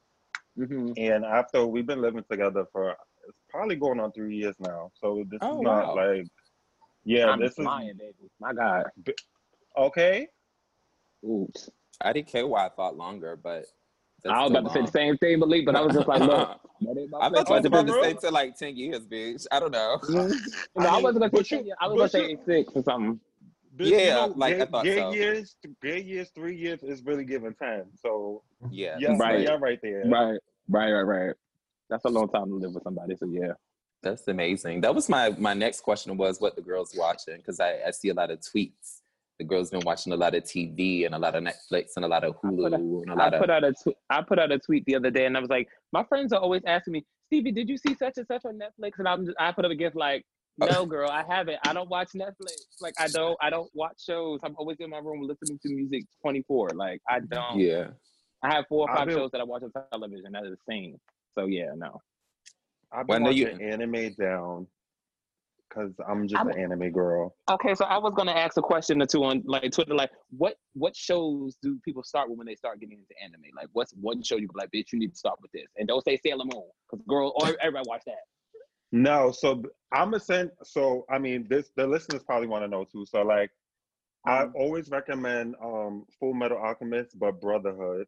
hmm 0.56 0.92
And 0.96 1.24
after 1.24 1.66
we've 1.66 1.86
been 1.86 2.00
living 2.00 2.24
together 2.30 2.64
for 2.72 2.90
it's 3.28 3.38
probably 3.50 3.76
going 3.76 4.00
on 4.00 4.12
three 4.12 4.36
years 4.36 4.54
now. 4.60 4.90
So 4.94 5.24
this 5.30 5.38
Oh, 5.42 5.56
is 5.56 5.62
not 5.62 5.94
wow. 5.94 5.94
like, 5.96 6.26
yeah, 7.04 7.26
I'm 7.26 7.40
this 7.40 7.54
flying, 7.54 7.96
baby. 7.98 8.28
My 8.40 8.52
God. 8.52 8.84
okay. 9.76 10.26
Oops. 11.28 11.70
I 12.00 12.12
didn't 12.12 12.28
care 12.28 12.46
why 12.46 12.66
I 12.66 12.68
thought 12.70 12.96
longer, 12.96 13.36
but 13.36 13.64
I 14.26 14.28
was 14.42 14.50
still 14.50 14.56
about 14.56 14.68
to 14.72 14.74
say 14.74 14.80
the 14.82 14.90
same 14.90 15.16
thing, 15.18 15.38
Malik, 15.38 15.66
but 15.66 15.76
I 15.76 15.80
was 15.82 15.94
just 15.94 16.08
like, 16.08 16.20
look. 16.22 16.60
that 16.80 16.98
ain't 16.98 17.10
my 17.10 17.18
I 17.20 17.28
place. 17.30 17.44
thought 17.44 17.48
you 17.50 17.56
was 17.56 17.66
about 17.66 17.86
to 17.86 17.92
say 18.02 18.12
to 18.14 18.30
like 18.30 18.56
ten 18.56 18.76
years, 18.76 19.00
bitch. 19.06 19.46
I 19.52 19.60
don't 19.60 19.70
know. 19.70 19.98
no, 20.08 20.88
I 20.88 20.96
I 20.96 21.00
wasn't 21.00 21.20
gonna 21.32 21.44
say 21.44 21.56
you- 21.58 21.64
10, 21.64 21.74
I 21.80 21.86
was 21.88 22.12
gonna 22.12 22.28
you- 22.28 22.36
say 22.38 22.44
six 22.44 22.72
or 22.74 22.82
something. 22.82 23.20
But 23.76 23.86
Yeah, 23.86 24.28
like, 24.36 24.54
I 24.54 24.58
gay, 24.58 24.64
thought 24.66 24.84
gay 24.84 24.96
so. 24.98 25.12
years, 25.12 25.56
gay 25.82 26.00
years, 26.02 26.30
three 26.34 26.56
years 26.56 26.82
is 26.82 27.02
really 27.04 27.24
giving 27.24 27.54
ten. 27.54 27.84
So 28.00 28.42
Yeah. 28.70 28.96
yeah, 29.00 29.16
Right. 29.18 29.40
yeah, 29.42 29.56
right 29.60 29.80
there. 29.82 30.04
Right, 30.06 30.38
right, 30.68 30.92
right, 30.92 31.02
right. 31.02 31.34
That's 31.90 32.04
a 32.04 32.08
long 32.08 32.28
time 32.28 32.48
to 32.48 32.54
live 32.54 32.72
with 32.74 32.84
somebody. 32.84 33.16
So 33.16 33.26
yeah. 33.26 33.52
That's 34.02 34.28
amazing. 34.28 34.82
That 34.82 34.94
was 34.94 35.08
my 35.08 35.30
my 35.38 35.54
next 35.54 35.80
question 35.80 36.16
was 36.16 36.40
what 36.40 36.56
the 36.56 36.62
girls 36.62 36.94
watching 36.96 37.38
because 37.38 37.58
I, 37.58 37.80
I 37.86 37.90
see 37.90 38.10
a 38.10 38.14
lot 38.14 38.30
of 38.30 38.38
tweets 38.40 39.00
the 39.38 39.44
girls 39.44 39.70
been 39.70 39.80
watching 39.84 40.12
a 40.12 40.16
lot 40.16 40.32
of 40.36 40.44
TV 40.44 41.06
and 41.06 41.14
a 41.14 41.18
lot 41.18 41.34
of 41.34 41.42
Netflix 41.42 41.92
and 41.96 42.04
a 42.04 42.08
lot 42.08 42.22
of 42.22 42.36
I 42.44 42.46
Hulu 42.46 42.62
put 42.62 42.72
a- 42.72 42.76
and 42.76 43.08
a 43.10 43.12
I 43.12 43.16
lot 43.16 43.34
of 43.34 43.40
put 43.40 43.50
out 43.50 43.64
a 43.64 43.72
tw- 43.72 43.96
I 44.08 44.22
put 44.22 44.38
out 44.38 44.52
a 44.52 44.58
tweet 44.60 44.84
the 44.84 44.94
other 44.94 45.10
day, 45.10 45.26
and 45.26 45.36
I 45.36 45.40
was 45.40 45.50
like, 45.50 45.68
my 45.92 46.04
friends 46.04 46.32
are 46.32 46.38
always 46.40 46.62
asking 46.66 46.92
me, 46.92 47.04
Stevie, 47.26 47.50
did 47.50 47.68
you 47.68 47.76
see 47.76 47.94
such 47.96 48.16
and 48.18 48.26
such 48.28 48.44
on 48.44 48.58
Netflix? 48.60 48.92
And 48.98 49.08
I'm 49.08 49.24
just, 49.26 49.36
I 49.40 49.50
put 49.50 49.64
up 49.64 49.72
a 49.72 49.74
gift 49.74 49.96
like. 49.96 50.24
Uh, 50.60 50.66
no, 50.66 50.86
girl, 50.86 51.10
I 51.10 51.24
haven't. 51.28 51.58
I 51.66 51.72
don't 51.72 51.88
watch 51.90 52.10
Netflix. 52.14 52.54
Like 52.80 52.94
I 52.98 53.08
don't 53.08 53.36
I 53.40 53.50
don't 53.50 53.68
watch 53.74 53.96
shows. 54.04 54.40
I'm 54.44 54.54
always 54.56 54.76
in 54.80 54.90
my 54.90 54.98
room 54.98 55.22
listening 55.22 55.58
to 55.62 55.68
music 55.74 56.04
24. 56.22 56.70
Like 56.74 57.00
I 57.08 57.20
don't. 57.20 57.58
yeah. 57.58 57.88
I 58.42 58.52
have 58.54 58.66
four 58.68 58.88
or 58.88 58.94
five 58.94 59.06
been- 59.08 59.16
shows 59.16 59.30
that 59.32 59.40
I 59.40 59.44
watch 59.44 59.62
on 59.62 59.72
television. 59.92 60.32
That 60.32 60.44
is 60.44 60.50
the 60.50 60.56
same. 60.72 60.96
So 61.36 61.46
yeah, 61.46 61.70
no. 61.76 62.00
I've 62.92 63.08
When 63.08 63.24
been 63.24 63.32
do 63.32 63.38
you- 63.38 63.46
watching 63.46 63.62
anime 63.62 64.14
down 64.14 64.66
because 65.68 65.92
I'm 66.08 66.28
just 66.28 66.38
I'm- 66.38 66.48
an 66.50 66.58
anime 66.60 66.92
girl. 66.92 67.34
Okay, 67.50 67.74
so 67.74 67.84
I 67.86 67.98
was 67.98 68.12
gonna 68.14 68.30
ask 68.32 68.56
a 68.56 68.62
question 68.62 69.02
or 69.02 69.06
two 69.06 69.24
on 69.24 69.42
like 69.46 69.72
Twitter, 69.72 69.94
like 69.94 70.10
what 70.36 70.54
what 70.74 70.94
shows 70.94 71.56
do 71.62 71.80
people 71.84 72.04
start 72.04 72.28
with 72.28 72.38
when 72.38 72.46
they 72.46 72.54
start 72.54 72.78
getting 72.78 72.98
into 72.98 73.14
anime? 73.24 73.42
Like 73.56 73.68
what's 73.72 73.92
one 73.94 74.22
show 74.22 74.36
you 74.36 74.46
can 74.46 74.54
be 74.54 74.60
like, 74.60 74.70
bitch, 74.70 74.92
you 74.92 75.00
need 75.00 75.10
to 75.10 75.16
start 75.16 75.40
with 75.42 75.50
this, 75.50 75.66
and 75.78 75.88
don't 75.88 76.04
say 76.04 76.16
Sailor 76.24 76.44
Moon, 76.44 76.62
because 76.88 77.04
girl, 77.08 77.32
or 77.40 77.56
everybody 77.60 77.88
watch 77.88 78.02
that. 78.06 78.22
No, 78.94 79.32
so 79.32 79.60
I'm 79.92 80.14
a 80.14 80.20
sent. 80.20 80.52
So 80.62 81.04
I 81.10 81.18
mean, 81.18 81.48
this 81.48 81.72
the 81.76 81.84
listeners 81.86 82.22
probably 82.22 82.46
want 82.46 82.62
to 82.64 82.68
know 82.68 82.84
too. 82.84 83.04
So 83.06 83.22
like, 83.22 83.50
I 84.24 84.44
Mhm. 84.44 84.54
always 84.54 84.88
recommend 84.90 85.56
um 85.62 86.06
Fullmetal 86.22 86.62
Alchemist, 86.62 87.18
but 87.18 87.40
Brotherhood. 87.40 88.06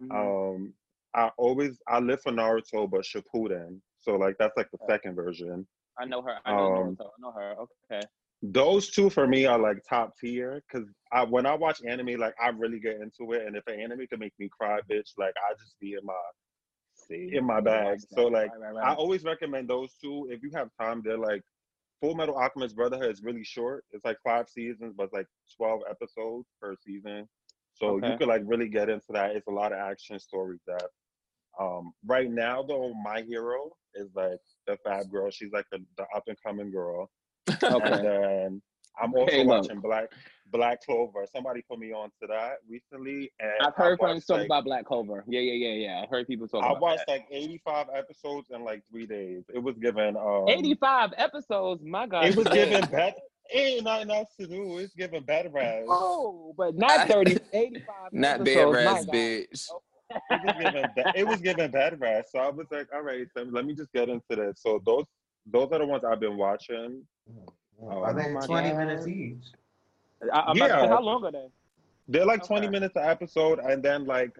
Mhm. 0.00 0.10
Um, 0.10 0.74
I 1.14 1.30
always 1.36 1.80
I 1.86 1.98
live 2.00 2.22
for 2.22 2.32
Naruto, 2.32 2.90
but 2.90 3.02
Shippuden. 3.02 3.82
So 4.00 4.16
like 4.16 4.36
that's 4.38 4.56
like 4.56 4.70
the 4.70 4.78
Okay. 4.80 4.94
second 4.94 5.16
version. 5.16 5.66
I 5.98 6.06
know 6.06 6.22
her. 6.22 6.40
I 6.46 6.52
know 6.52 6.70
um, 6.70 6.98
Naruto. 6.98 7.08
I 7.08 7.20
know 7.20 7.32
her. 7.32 7.56
Okay. 7.90 8.08
Those 8.42 8.90
two 8.90 9.10
for 9.10 9.26
me 9.26 9.46
are 9.46 9.58
like 9.58 9.78
top 9.88 10.14
tier 10.18 10.62
because 10.66 10.88
I 11.12 11.24
when 11.24 11.46
I 11.46 11.54
watch 11.54 11.82
anime, 11.84 12.18
like 12.18 12.34
I 12.40 12.48
really 12.48 12.80
get 12.80 13.00
into 13.00 13.32
it, 13.32 13.46
and 13.46 13.56
if 13.56 13.66
an 13.66 13.80
anime 13.80 14.06
can 14.06 14.18
make 14.20 14.34
me 14.38 14.48
cry, 14.48 14.80
bitch, 14.90 15.10
like 15.18 15.34
I 15.48 15.54
just 15.54 15.78
be 15.80 15.94
in 15.94 16.04
my 16.04 16.14
See, 17.08 17.30
in 17.32 17.44
my 17.44 17.60
bag. 17.60 18.00
So 18.00 18.26
like 18.26 18.50
Right, 18.58 18.72
right, 18.74 18.84
I 18.84 18.94
always 18.94 19.24
recommend 19.24 19.68
those 19.68 19.94
two 20.02 20.28
if 20.30 20.42
you 20.42 20.50
have 20.54 20.68
time. 20.80 21.02
They're 21.04 21.18
like 21.18 21.42
Fullmetal 22.02 22.40
Alchemist 22.40 22.76
Brotherhood 22.76 23.10
is 23.10 23.22
really 23.22 23.44
short. 23.44 23.84
It's 23.92 24.04
like 24.04 24.18
five 24.24 24.48
seasons, 24.48 24.94
but 24.96 25.04
it's 25.04 25.12
like 25.12 25.26
twelve 25.56 25.80
episodes 25.88 26.48
per 26.60 26.74
season. 26.84 27.28
So 27.74 27.96
Okay. 27.98 28.10
you 28.12 28.18
could 28.18 28.28
like 28.28 28.42
really 28.44 28.68
get 28.68 28.88
into 28.88 29.12
that. 29.12 29.36
It's 29.36 29.46
a 29.48 29.52
lot 29.52 29.72
of 29.72 29.78
action 29.78 30.18
stories 30.18 30.60
that. 30.66 30.88
Um, 31.58 31.92
right 32.04 32.30
now 32.30 32.62
though, 32.62 32.92
my 33.02 33.22
hero 33.22 33.70
is 33.94 34.08
like 34.14 34.40
the 34.66 34.76
Fab 34.84 35.10
Girl. 35.10 35.30
She's 35.30 35.52
like 35.52 35.64
the, 35.72 35.78
the 35.96 36.04
up 36.14 36.24
and 36.26 36.36
coming 36.44 36.70
girl. 36.70 37.08
And 37.62 38.04
then 38.04 38.62
I'm 39.00 39.14
also 39.14 39.32
Halo. 39.32 39.60
watching 39.60 39.80
Black 39.80 40.08
Black 40.50 40.82
Clover. 40.84 41.26
Somebody 41.34 41.62
put 41.68 41.78
me 41.78 41.92
on 41.92 42.10
to 42.20 42.26
that 42.28 42.58
recently, 42.68 43.32
and 43.40 43.50
I've 43.60 43.74
heard 43.74 43.94
I 43.94 44.04
friends 44.04 44.14
watched, 44.14 44.26
talk 44.28 44.36
like, 44.38 44.46
about 44.46 44.64
Black 44.64 44.84
Clover. 44.84 45.24
Yeah, 45.26 45.40
yeah, 45.40 45.68
yeah, 45.68 45.86
yeah. 45.86 46.02
I 46.02 46.06
heard 46.06 46.26
people 46.26 46.48
talk 46.48 46.60
about 46.60 46.72
it. 46.72 46.76
I 46.76 46.80
watched 46.80 47.06
that. 47.06 47.12
like 47.12 47.26
85 47.30 47.86
episodes 47.94 48.48
in 48.50 48.64
like 48.64 48.82
three 48.90 49.06
days. 49.06 49.44
It 49.52 49.62
was 49.62 49.76
given. 49.78 50.16
Um, 50.16 50.48
85 50.48 51.10
episodes. 51.16 51.82
My 51.84 52.06
God. 52.06 52.26
It 52.26 52.36
was 52.36 52.48
given 52.48 52.86
bad. 52.86 53.14
Ain't 53.52 53.84
nothing 53.84 54.10
else 54.10 54.28
to 54.40 54.46
do. 54.46 54.78
It's 54.78 54.92
given 54.94 55.22
bad 55.22 55.52
rap. 55.52 55.84
Oh, 55.88 56.52
but 56.56 56.76
not 56.76 57.08
30, 57.08 57.38
85. 57.52 57.94
Not 58.12 58.38
bad 58.38 58.48
episodes. 58.48 58.84
My 58.84 58.90
ass 58.98 59.06
God. 59.06 59.14
bitch. 59.14 59.68
It 60.30 60.42
was 60.42 60.54
given. 60.58 60.92
ba- 60.94 61.12
it 61.14 61.26
was 61.26 61.40
given 61.40 61.70
bad 61.70 62.00
rap. 62.00 62.24
So 62.28 62.38
I 62.38 62.48
was 62.50 62.66
like, 62.70 62.88
all 62.92 63.02
right, 63.02 63.26
so 63.36 63.44
let 63.44 63.64
me 63.64 63.74
just 63.74 63.92
get 63.92 64.08
into 64.08 64.22
this. 64.30 64.60
So 64.62 64.80
those 64.84 65.04
those 65.46 65.68
are 65.70 65.78
the 65.78 65.86
ones 65.86 66.04
I've 66.04 66.20
been 66.20 66.36
watching. 66.36 67.02
I 67.88 68.12
think 68.12 68.44
20 68.44 68.70
God. 68.70 68.78
minutes 68.78 69.06
each. 69.06 69.44
I, 70.32 70.40
I'm 70.40 70.56
about 70.56 70.66
to 70.68 70.74
say, 70.74 70.80
Yeah. 70.82 70.88
how 70.88 71.00
long 71.02 71.24
are 71.24 71.32
they? 71.32 71.46
They're 72.08 72.26
like 72.26 72.40
Okay. 72.44 72.54
20 72.60 72.68
minutes 72.68 72.96
an 72.96 73.02
episode, 73.04 73.58
and 73.58 73.82
then 73.82 74.04
like 74.06 74.36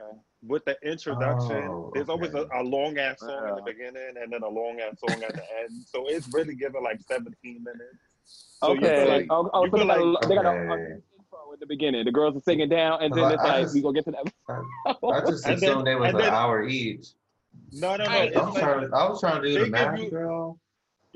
with 0.47 0.65
the 0.65 0.77
introduction, 0.83 1.65
Oh, 1.69 1.91
there's 1.95 2.09
always 2.09 2.33
a, 2.35 2.47
a 2.55 2.63
long 2.63 2.99
ass 2.99 3.21
song 3.21 3.31
in 3.31 3.37
the 3.45 3.53
uh-huh. 3.55 3.61
beginning, 3.65 4.15
and 4.23 4.33
then 4.33 4.43
a 4.43 4.49
long 4.49 4.79
ass 4.81 4.99
song 5.07 5.23
at 5.23 5.35
the 5.35 5.43
end. 5.61 5.71
So 5.87 6.07
it's 6.07 6.33
really 6.33 6.55
given 6.55 6.83
like 6.83 7.01
17 7.03 7.35
minutes. 7.65 7.83
So 8.25 8.69
okay. 8.77 9.09
like 9.09 9.27
oh, 9.31 9.51
oh, 9.53 9.65
so 9.67 9.71
they 9.71 9.79
feel 9.79 9.87
got, 9.87 10.25
a, 10.25 10.29
they 10.29 10.35
got 10.37 10.47
a, 10.47 10.49
a 10.51 10.73
Okay. 10.73 10.93
intro 10.95 11.53
at 11.53 11.61
the 11.61 11.67
beginning. 11.67 12.05
The 12.05 12.13
girls 12.13 12.37
are 12.37 12.41
singing 12.41 12.69
down, 12.69 13.03
and 13.03 13.13
then 13.13 13.23
Well, 13.23 13.33
it's 13.33 13.43
I 13.43 13.47
like, 13.49 13.63
just- 13.65 13.75
we 13.75 13.83
gonna 13.83 13.95
get 13.95 14.05
to 14.07 14.11
that. 14.13 14.33
I 15.03 15.21
just 15.31 15.47
And 15.47 15.61
then- 15.61 15.71
assumed 15.71 15.87
they 15.87 15.95
was 15.97 16.11
an 16.13 16.19
then- 16.19 16.33
hour 16.33 16.63
each. 16.65 17.09
no, 17.73 17.97
no, 17.97 18.05
no. 18.05 18.11
I- 18.11 18.33
I 18.35 18.45
was, 18.45 18.55
like, 18.55 18.63
trying, 18.63 18.95
I 18.95 19.09
was 19.09 19.21
trying 19.21 19.43
to 19.43 19.49
do 19.49 19.65
the 19.65 19.71
math, 19.71 19.99
you- 19.99 20.11
girl. 20.11 20.59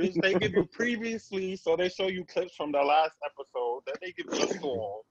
Bitch, 0.01 0.21
they 0.23 0.35
give 0.35 0.53
you 0.53 0.65
previously, 0.73 1.57
so 1.57 1.77
they 1.77 1.89
show 1.89 2.09
you 2.09 2.25
clips 2.25 2.55
from 2.57 2.73
the 2.73 2.79
last 2.83 3.17
episode. 3.25 3.83
Then 3.87 3.95
they 4.01 4.13
give 4.13 4.27
you 4.33 4.45
a 4.57 4.59
song. 4.61 5.03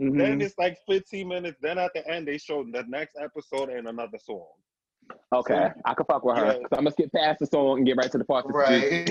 Mhm. 0.00 0.18
Then 0.18 0.40
it's 0.40 0.56
like 0.58 0.78
15 0.88 1.28
minutes. 1.28 1.58
Then 1.60 1.78
at 1.78 1.90
the 1.94 2.06
end, 2.08 2.26
they 2.26 2.38
show 2.38 2.64
the 2.64 2.84
next 2.88 3.16
episode 3.20 3.68
and 3.70 3.86
another 3.88 4.18
song. 4.18 4.46
Okay, 5.32 5.68
I 5.84 5.94
can 5.94 6.06
fuck 6.06 6.24
with 6.24 6.36
her. 6.38 6.52
So 6.54 6.60
I'm 6.72 6.84
gonna 6.84 6.90
skip 6.92 7.12
past 7.12 7.40
the 7.40 7.46
song 7.46 7.78
and 7.78 7.86
get 7.86 7.96
right 7.96 8.10
to 8.12 8.18
the 8.18 8.24
part. 8.24 8.46
that's 8.46 8.56
Right. 8.56 9.06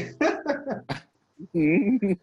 juicy. 1.54 2.18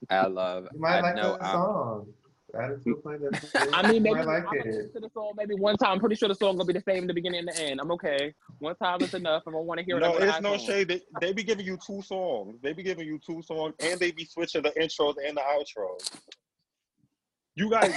I 0.10 0.26
love. 0.26 0.68
you 0.72 0.80
might 0.80 0.98
I 0.98 1.00
like 1.00 1.16
know. 1.16 1.32
that 1.38 1.44
I'm- 1.44 2.14
song. 2.54 2.68
That 2.68 2.76
is 2.78 2.84
the 2.84 2.92
playlist. 2.92 3.70
I 3.74 3.90
mean, 3.90 4.02
maybe 4.02 4.14
might 4.16 4.26
like 4.26 4.44
I'm 4.48 4.58
gonna 4.58 4.76
it. 4.78 4.92
to 4.94 5.00
the 5.00 5.10
song 5.12 5.32
maybe 5.36 5.54
one 5.54 5.76
time. 5.76 5.92
I'm 5.92 6.00
pretty 6.00 6.14
sure 6.16 6.28
the 6.28 6.34
song 6.34 6.56
gonna 6.56 6.64
be 6.66 6.72
the 6.72 6.80
same 6.86 6.98
in 7.02 7.06
the 7.06 7.14
beginning 7.14 7.40
and 7.40 7.48
the 7.48 7.60
end. 7.60 7.80
I'm 7.80 7.90
okay. 7.92 8.34
One 8.58 8.74
time 8.76 9.02
is 9.02 9.14
enough. 9.14 9.42
If 9.46 9.54
I 9.54 9.58
want 9.58 9.78
to 9.80 9.84
hear 9.84 9.96
it, 9.96 10.00
No, 10.00 10.12
I'm 10.14 10.18
gonna 10.18 10.30
it's 10.30 10.40
no 10.40 10.52
iPhone. 10.54 10.66
shade. 10.66 10.88
They, 10.88 11.00
they 11.20 11.32
be 11.32 11.42
giving 11.42 11.66
you 11.66 11.78
two 11.84 12.02
songs. 12.02 12.58
They 12.62 12.72
be 12.72 12.82
giving 12.82 13.06
you 13.06 13.18
two 13.18 13.42
songs, 13.42 13.74
and 13.80 13.98
they 14.00 14.10
be 14.12 14.24
switching 14.24 14.62
the 14.62 14.70
intros 14.70 15.14
and 15.26 15.36
the 15.36 15.42
outros. 15.42 16.10
You 17.56 17.70
guys, 17.70 17.92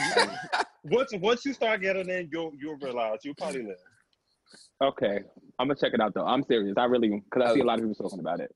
once 0.84 1.12
once 1.22 1.46
you 1.46 1.54
start 1.54 1.82
getting 1.82 2.10
in, 2.10 2.30
you'll 2.32 2.54
you'll 2.60 2.78
realize 2.78 3.20
you'll 3.24 3.36
probably 3.36 3.64
live. 3.64 3.78
Okay, 4.84 5.20
I'm 5.60 5.68
gonna 5.68 5.76
check 5.76 5.94
it 5.94 6.02
out 6.02 6.14
though. 6.14 6.26
I'm 6.26 6.44
serious. 6.44 6.76
I 6.78 6.86
really 6.86 7.22
because 7.30 7.52
I 7.52 7.54
see 7.56 7.62
a 7.62 7.64
lot 7.64 7.80
of 7.80 7.88
people 7.88 8.04
talking 8.04 8.20
about 8.20 8.40
it. 8.40 8.54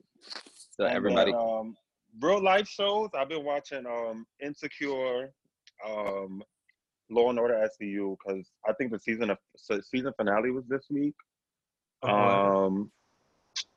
So 0.71 0.85
And 0.85 0.95
everybody, 0.95 1.31
then, 1.31 1.39
um, 1.41 1.75
real 2.21 2.41
life 2.43 2.67
shows. 2.67 3.09
I've 3.17 3.29
been 3.29 3.43
watching 3.43 3.85
um 3.85 4.25
Insecure, 4.41 5.33
um, 5.87 6.41
Law 7.09 7.29
and 7.29 7.39
Order 7.39 7.67
SVU 7.81 8.17
because 8.23 8.47
I 8.67 8.73
think 8.73 8.91
the 8.91 8.99
season 8.99 9.29
of 9.29 9.37
so 9.57 9.79
season 9.81 10.13
finale 10.17 10.51
was 10.51 10.65
this 10.67 10.85
week. 10.89 11.15
Uh-huh. 12.03 12.65
Um, 12.65 12.91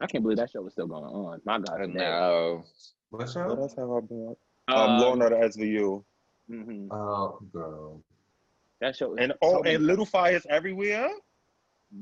I 0.01 0.07
can't 0.07 0.23
believe 0.23 0.38
that 0.38 0.51
show 0.51 0.62
was 0.62 0.73
still 0.73 0.87
going 0.87 1.05
on. 1.05 1.40
My 1.45 1.59
God, 1.59 1.69
I 1.81 1.87
today. 1.87 1.99
know. 1.99 2.64
What 3.11 3.21
what 3.23 3.31
show? 3.31 3.40
else 3.43 3.75
have 3.77 3.90
I 3.90 4.01
been? 4.01 4.19
watching? 4.19 4.37
Uh, 4.69 4.75
Um, 4.75 5.01
Law 5.01 5.12
and 5.12 5.23
Order 5.23 5.37
SVU, 5.37 6.05
mhm. 6.51 6.88
Oh, 6.90 7.38
girl. 7.53 8.03
That 8.81 8.97
show. 8.97 9.12
Is 9.14 9.19
and 9.21 9.33
oh, 9.43 9.57
so 9.59 9.62
many- 9.62 9.75
and 9.77 9.87
Little 9.87 10.07
Fires 10.07 10.47
everywhere. 10.49 11.09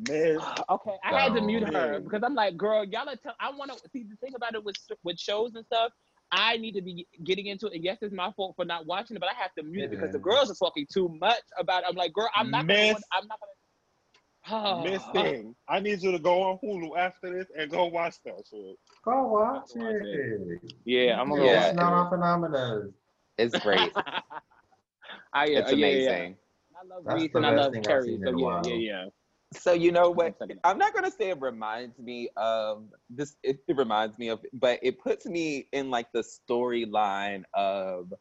Man, 0.09 0.39
Okay, 0.71 0.97
I 1.05 1.21
had 1.21 1.35
to 1.35 1.41
mute 1.43 1.65
her 1.75 2.01
because 2.01 2.23
I'm 2.25 2.35
like, 2.35 2.57
girl, 2.57 2.85
y'all 2.85 3.09
are. 3.09 3.17
Tell- 3.17 3.35
I 3.41 3.51
want 3.51 3.73
to 3.73 3.79
see 3.93 4.05
the 4.05 4.17
thing 4.17 4.35
about 4.35 4.55
it 4.55 4.65
with 4.65 4.77
with 5.03 5.19
shows 5.19 5.55
and 5.55 5.67
stuff. 5.67 5.93
I 6.33 6.57
need 6.57 6.73
to 6.73 6.83
be 6.83 7.07
getting 7.25 7.47
into 7.47 7.67
it, 7.67 7.75
and 7.75 7.85
yes, 7.85 7.99
it's 8.01 8.15
my 8.15 8.33
fault 8.33 8.55
for 8.57 8.65
not 8.65 8.87
watching 8.87 9.17
it, 9.17 9.21
but 9.21 9.29
I 9.29 9.35
have 9.41 9.53
to 9.59 9.63
mute 9.63 9.83
it 9.83 9.85
It 9.85 9.91
because 9.91 10.13
the 10.13 10.19
girls 10.19 10.51
are 10.51 10.55
talking 10.55 10.87
too 10.93 11.09
much 11.21 11.43
about. 11.59 11.83
It. 11.83 11.91
I'm 11.91 11.97
like, 11.97 12.15
girl, 12.15 12.31
I'm 12.35 12.51
not. 12.51 12.67
Gonna, 12.67 12.95
Miss- 12.95 13.03
I'm 13.13 13.29
not 13.29 13.39
gonna. 13.39 14.83
Miss 14.91 15.03
Thing, 15.13 15.55
I 15.69 15.79
need 15.81 16.03
you 16.03 16.11
to 16.11 16.19
go 16.19 16.43
on 16.43 16.59
Hulu 16.65 16.97
after 16.99 17.33
this 17.33 17.49
and 17.57 17.71
go 17.71 17.87
watch 17.87 18.15
that 18.25 18.43
shit. 18.51 18.77
Go 19.05 19.29
watch 19.29 19.75
Go 19.75 19.81
watch 19.81 19.95
it. 20.01 20.75
Yeah, 20.85 21.21
I'm 21.21 21.29
gonna. 21.29 21.45
Yeah. 21.45 21.67
It's 21.69 21.77
not 21.77 21.93
on 21.93 22.11
phenomena. 22.11 22.89
It's 23.37 23.59
great. 23.59 23.93
I, 25.35 25.47
yeah, 25.47 25.59
It's 25.59 25.73
uh, 25.73 25.77
yeah, 25.77 25.87
yeah. 25.87 26.11
amazing. 26.11 26.37
I 26.75 26.87
love 26.87 27.05
That's 27.05 27.21
Reese 27.21 27.35
and 27.35 27.47
I 27.47 27.51
love 27.51 27.73
thing 27.73 27.81
I've 27.81 27.87
Kerry. 27.89 28.07
seen 28.07 28.23
So 28.25 28.39
yeah, 28.39 28.63
yeah, 28.65 28.75
yeah. 28.75 29.05
So 29.53 29.73
you 29.73 29.93
know 29.93 30.11
what? 30.11 30.37
I'm 30.65 30.79
not 30.79 30.95
gonna 30.95 31.11
say 31.11 31.31
it 31.31 31.41
reminds 31.41 31.99
me 31.99 32.29
of 32.37 32.89
this. 33.11 33.37
It, 33.43 33.61
it 33.69 33.77
reminds 33.77 34.19
me 34.19 34.29
of, 34.29 34.41
but 34.53 34.79
it 34.83 34.99
puts 34.99 35.27
me 35.27 35.69
in 35.73 35.91
like 35.91 36.11
the 36.13 36.21
storyline 36.23 37.45
of 37.55 38.13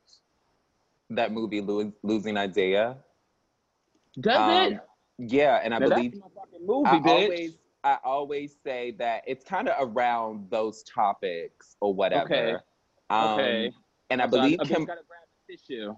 that 1.10 1.32
movie, 1.32 1.62
Lo- 1.62 1.94
Losing 2.04 2.38
Isaiah. 2.38 2.98
Does 4.20 4.38
Um, 4.40 4.74
it? 4.74 4.80
Yeah, 5.20 5.62
and 5.64 5.74
I 5.74 5.80
Now, 5.80 5.90
that's 5.90 6.02
believe 6.02 6.14
my 6.16 6.28
fucking 6.36 6.66
movie, 6.66 6.90
I 6.90 7.00
bitch. 7.00 7.24
always 7.24 7.58
I 7.84 7.98
always 8.04 8.56
say 8.64 8.92
that 9.00 9.24
it's 9.26 9.44
kind 9.44 9.68
of 9.68 9.76
around 9.80 10.50
those 10.52 10.84
topics 10.84 11.76
or 11.82 11.94
whatever. 11.94 12.26
Okay. 12.26 12.56
Um, 13.10 13.34
Okay. 13.34 13.72
And 14.10 14.22
I 14.22 14.28
So 14.28 14.38
believe 14.38 14.60
a 14.60 14.66
bitch 14.66 14.70
Kim, 14.70 14.86
gotta 14.86 15.02
grab 15.08 15.22
the 15.48 15.56
tissue. 15.58 15.96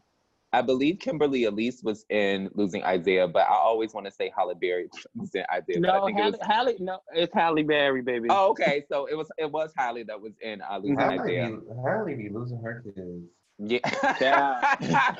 I 0.53 0.61
believe 0.61 0.99
Kimberly 0.99 1.45
Elise 1.45 1.81
was 1.83 2.05
in 2.09 2.49
Losing 2.53 2.83
Isaiah, 2.83 3.27
but 3.27 3.47
I 3.49 3.53
always 3.55 3.93
want 3.93 4.05
to 4.05 4.11
say 4.11 4.31
Halle 4.35 4.53
Berry 4.53 4.87
was 5.15 5.33
in 5.33 5.43
Isaiah. 5.51 5.77
I 5.77 5.79
No, 5.79 6.05
think 6.05 6.19
it 6.19 6.21
Halle, 6.21 6.31
was. 6.31 6.39
Halle, 6.43 6.75
no, 6.79 6.99
it's 7.13 7.33
Halle 7.33 7.63
Berry, 7.63 8.01
baby. 8.03 8.27
Oh, 8.29 8.51
okay. 8.51 8.83
So 8.87 9.07
it 9.07 9.15
was 9.15 9.27
it 9.37 9.51
was 9.51 9.71
Halle 9.75 10.03
that 10.03 10.21
was 10.21 10.33
in 10.41 10.61
uh, 10.61 10.77
Losing 10.77 10.97
Halle 10.97 11.19
Isaiah. 11.19 11.49
be, 11.49 11.57
Halle 11.83 12.15
be 12.15 12.29
losing 12.29 12.59
her 12.61 12.83
kids. 12.83 13.25
Yeah. 13.59 14.75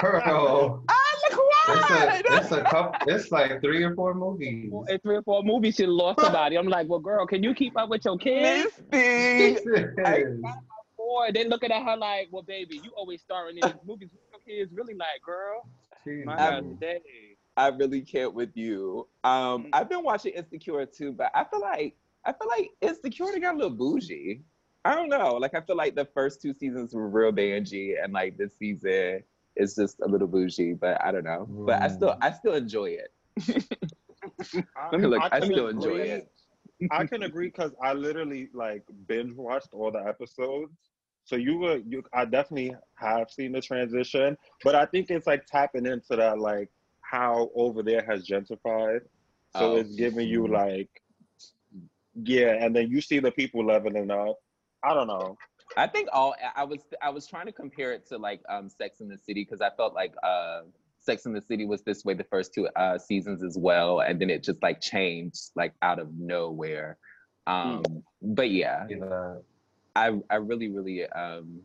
Girl, 0.00 0.84
ah, 0.88 1.14
look 1.30 1.38
it's 1.68 1.90
a, 1.90 2.36
it's 2.36 2.52
a 2.52 2.62
couple. 2.62 3.12
It's 3.14 3.30
like 3.30 3.60
three 3.60 3.84
or 3.84 3.94
four 3.94 4.14
movies. 4.14 4.70
Well, 4.72 4.84
in 4.84 4.98
three 5.00 5.16
or 5.16 5.22
four 5.22 5.42
movies, 5.42 5.76
she 5.76 5.86
lost 5.86 6.20
somebody. 6.20 6.56
I'm 6.56 6.66
like, 6.66 6.88
well, 6.88 6.98
girl, 6.98 7.26
can 7.26 7.42
you 7.42 7.54
keep 7.54 7.76
up 7.78 7.88
with 7.90 8.04
your 8.04 8.16
kids? 8.18 8.72
Misty. 8.90 9.56
Boy, 10.96 11.30
they 11.34 11.46
looking 11.46 11.70
at 11.70 11.84
her 11.84 11.96
like, 11.96 12.28
well, 12.30 12.42
baby, 12.42 12.80
you 12.82 12.90
always 12.96 13.20
starring 13.20 13.58
in 13.58 13.68
these 13.68 13.74
movies. 13.84 14.08
Kids 14.46 14.72
really 14.72 14.94
like, 14.94 15.22
girl. 15.24 15.66
My 16.24 16.36
God, 16.36 16.80
today. 16.80 17.00
I 17.56 17.68
really 17.68 18.00
can't 18.00 18.34
with 18.34 18.56
you. 18.56 19.06
Um, 19.24 19.64
Mm. 19.64 19.68
I've 19.72 19.88
been 19.88 20.02
watching 20.02 20.32
Insecure 20.32 20.86
too, 20.86 21.12
but 21.12 21.30
I 21.34 21.44
feel 21.44 21.60
like 21.60 21.96
I 22.24 22.32
feel 22.32 22.48
like 22.48 22.70
Insecure 22.80 23.38
got 23.40 23.54
a 23.54 23.58
little 23.58 23.70
bougie. 23.70 24.42
I 24.84 24.94
don't 24.94 25.08
know. 25.08 25.34
Like 25.34 25.54
I 25.54 25.60
feel 25.60 25.76
like 25.76 25.94
the 25.94 26.04
first 26.06 26.40
two 26.40 26.52
seasons 26.52 26.94
were 26.94 27.08
real 27.08 27.32
bangy, 27.32 28.02
and 28.02 28.12
like 28.12 28.36
this 28.36 28.56
season 28.58 29.22
is 29.56 29.74
just 29.76 30.00
a 30.00 30.08
little 30.08 30.26
bougie. 30.26 30.72
But 30.74 31.02
I 31.04 31.12
don't 31.12 31.24
know. 31.24 31.46
But 31.48 31.82
I 31.82 31.88
still 31.88 32.16
I 32.20 32.32
still 32.32 32.54
enjoy 32.54 32.96
it. 32.96 33.12
I, 34.76 34.96
Look, 34.96 35.22
I 35.22 35.40
can 35.40 35.52
still 35.52 35.68
enjoy 35.68 35.98
it. 35.98 36.32
I 36.90 37.04
can 37.06 37.22
agree 37.22 37.46
because 37.48 37.72
I 37.80 37.92
literally 37.92 38.48
like 38.52 38.82
binge 39.06 39.34
watched 39.34 39.68
all 39.72 39.90
the 39.92 40.04
episodes. 40.04 40.72
So 41.24 41.36
you 41.36 41.58
were 41.58 41.76
you 41.86 42.02
I 42.12 42.24
definitely 42.24 42.74
have 42.96 43.30
seen 43.30 43.52
the 43.52 43.60
transition, 43.60 44.36
but 44.64 44.74
I 44.74 44.86
think 44.86 45.10
it's 45.10 45.26
like 45.26 45.46
tapping 45.46 45.86
into 45.86 46.16
that 46.16 46.38
like 46.38 46.68
how 47.00 47.50
over 47.54 47.82
there 47.82 48.04
has 48.08 48.26
gentrified. 48.26 49.00
So 49.56 49.72
Oh. 49.72 49.76
it's 49.76 49.94
giving 49.94 50.26
you 50.28 50.46
like 50.48 50.88
yeah, 52.24 52.54
and 52.64 52.74
then 52.76 52.90
you 52.90 53.00
see 53.00 53.18
the 53.20 53.30
people 53.32 53.64
leveling 53.64 54.10
up. 54.10 54.36
I 54.84 54.94
don't 54.94 55.06
know. 55.06 55.36
I 55.76 55.86
think 55.86 56.08
all 56.12 56.34
I 56.54 56.64
was 56.64 56.80
I 57.00 57.08
was 57.10 57.26
trying 57.26 57.46
to 57.46 57.52
compare 57.52 57.92
it 57.92 58.06
to 58.08 58.18
like 58.18 58.42
um 58.48 58.68
Sex 58.68 59.00
in 59.00 59.08
the 59.08 59.16
City 59.18 59.42
because 59.44 59.60
I 59.60 59.70
felt 59.76 59.94
like 59.94 60.12
uh 60.22 60.62
Sex 60.98 61.24
in 61.26 61.32
the 61.32 61.40
City 61.40 61.64
was 61.66 61.82
this 61.82 62.04
way 62.04 62.14
the 62.14 62.24
first 62.24 62.52
two 62.52 62.68
uh 62.76 62.98
seasons 62.98 63.42
as 63.42 63.56
well, 63.58 64.00
and 64.00 64.20
then 64.20 64.28
it 64.28 64.42
just 64.42 64.62
like 64.62 64.80
changed 64.80 65.50
like 65.56 65.72
out 65.82 65.98
of 65.98 66.12
nowhere. 66.18 66.98
Um 67.46 67.82
but 68.20 68.50
yeah, 68.50 68.86
You 68.88 68.96
know, 69.00 69.42
I 69.96 70.18
I 70.30 70.36
really 70.36 70.68
really 70.68 71.06
um 71.10 71.60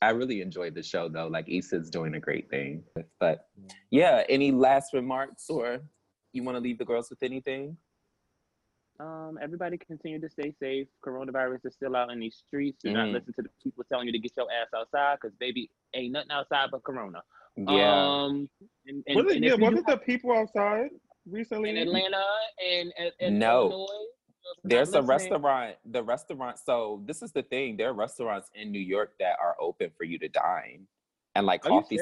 I 0.00 0.10
really 0.10 0.40
enjoyed 0.40 0.74
the 0.74 0.82
show 0.82 1.08
though. 1.08 1.26
Like 1.28 1.48
Issa's 1.48 1.90
doing 1.90 2.14
a 2.14 2.20
great 2.20 2.48
thing. 2.50 2.84
But 3.20 3.48
yeah, 3.90 4.24
any 4.28 4.52
last 4.52 4.92
remarks 4.94 5.48
or 5.50 5.80
you 6.32 6.42
want 6.44 6.56
to 6.56 6.60
leave 6.60 6.78
the 6.78 6.84
girls 6.84 7.10
with 7.10 7.22
anything? 7.22 7.76
Um, 9.00 9.38
everybody 9.40 9.78
continue 9.78 10.20
to 10.20 10.28
stay 10.28 10.52
safe. 10.60 10.88
Coronavirus 11.06 11.66
is 11.66 11.74
still 11.74 11.94
out 11.94 12.10
in 12.10 12.18
these 12.18 12.42
streets. 12.46 12.82
Do 12.82 12.90
not 12.92 13.06
Mhm. 13.08 13.12
listen 13.12 13.32
to 13.34 13.42
the 13.42 13.48
people 13.62 13.84
telling 13.84 14.06
you 14.06 14.12
to 14.12 14.18
get 14.18 14.32
your 14.36 14.50
ass 14.50 14.68
outside 14.74 15.18
because 15.20 15.36
baby 15.36 15.70
ain't 15.94 16.12
nothing 16.12 16.32
outside 16.32 16.70
but 16.72 16.82
corona. 16.82 17.22
Yeah. 17.56 18.06
Um 18.24 18.48
and, 18.86 19.02
and, 19.06 19.16
was 19.16 19.26
it 19.32 19.36
and 19.36 19.44
yeah, 19.44 19.54
wasn't 19.54 19.86
the 19.86 19.98
people 19.98 20.32
outside 20.32 20.90
recently? 21.26 21.70
in 21.70 21.76
Atlanta 21.76 22.24
and, 22.72 22.92
and, 22.98 23.12
and 23.20 23.38
No. 23.38 23.70
Illinois. 23.70 24.07
There's 24.68 24.94
a 24.94 25.02
restaurant, 25.02 25.76
the 25.84 26.02
restaurant. 26.02 26.58
So 26.58 27.02
this 27.06 27.22
is 27.22 27.32
the 27.32 27.42
thing. 27.42 27.76
There 27.76 27.90
are 27.90 27.94
restaurants 27.94 28.50
in 28.54 28.70
New 28.70 28.80
York 28.80 29.14
that 29.18 29.36
are 29.42 29.56
open 29.60 29.90
for 29.96 30.04
you 30.04 30.18
to 30.18 30.28
dine, 30.28 30.86
and 31.34 31.46
like 31.46 31.64
Are 31.66 31.70
coffee. 31.70 31.98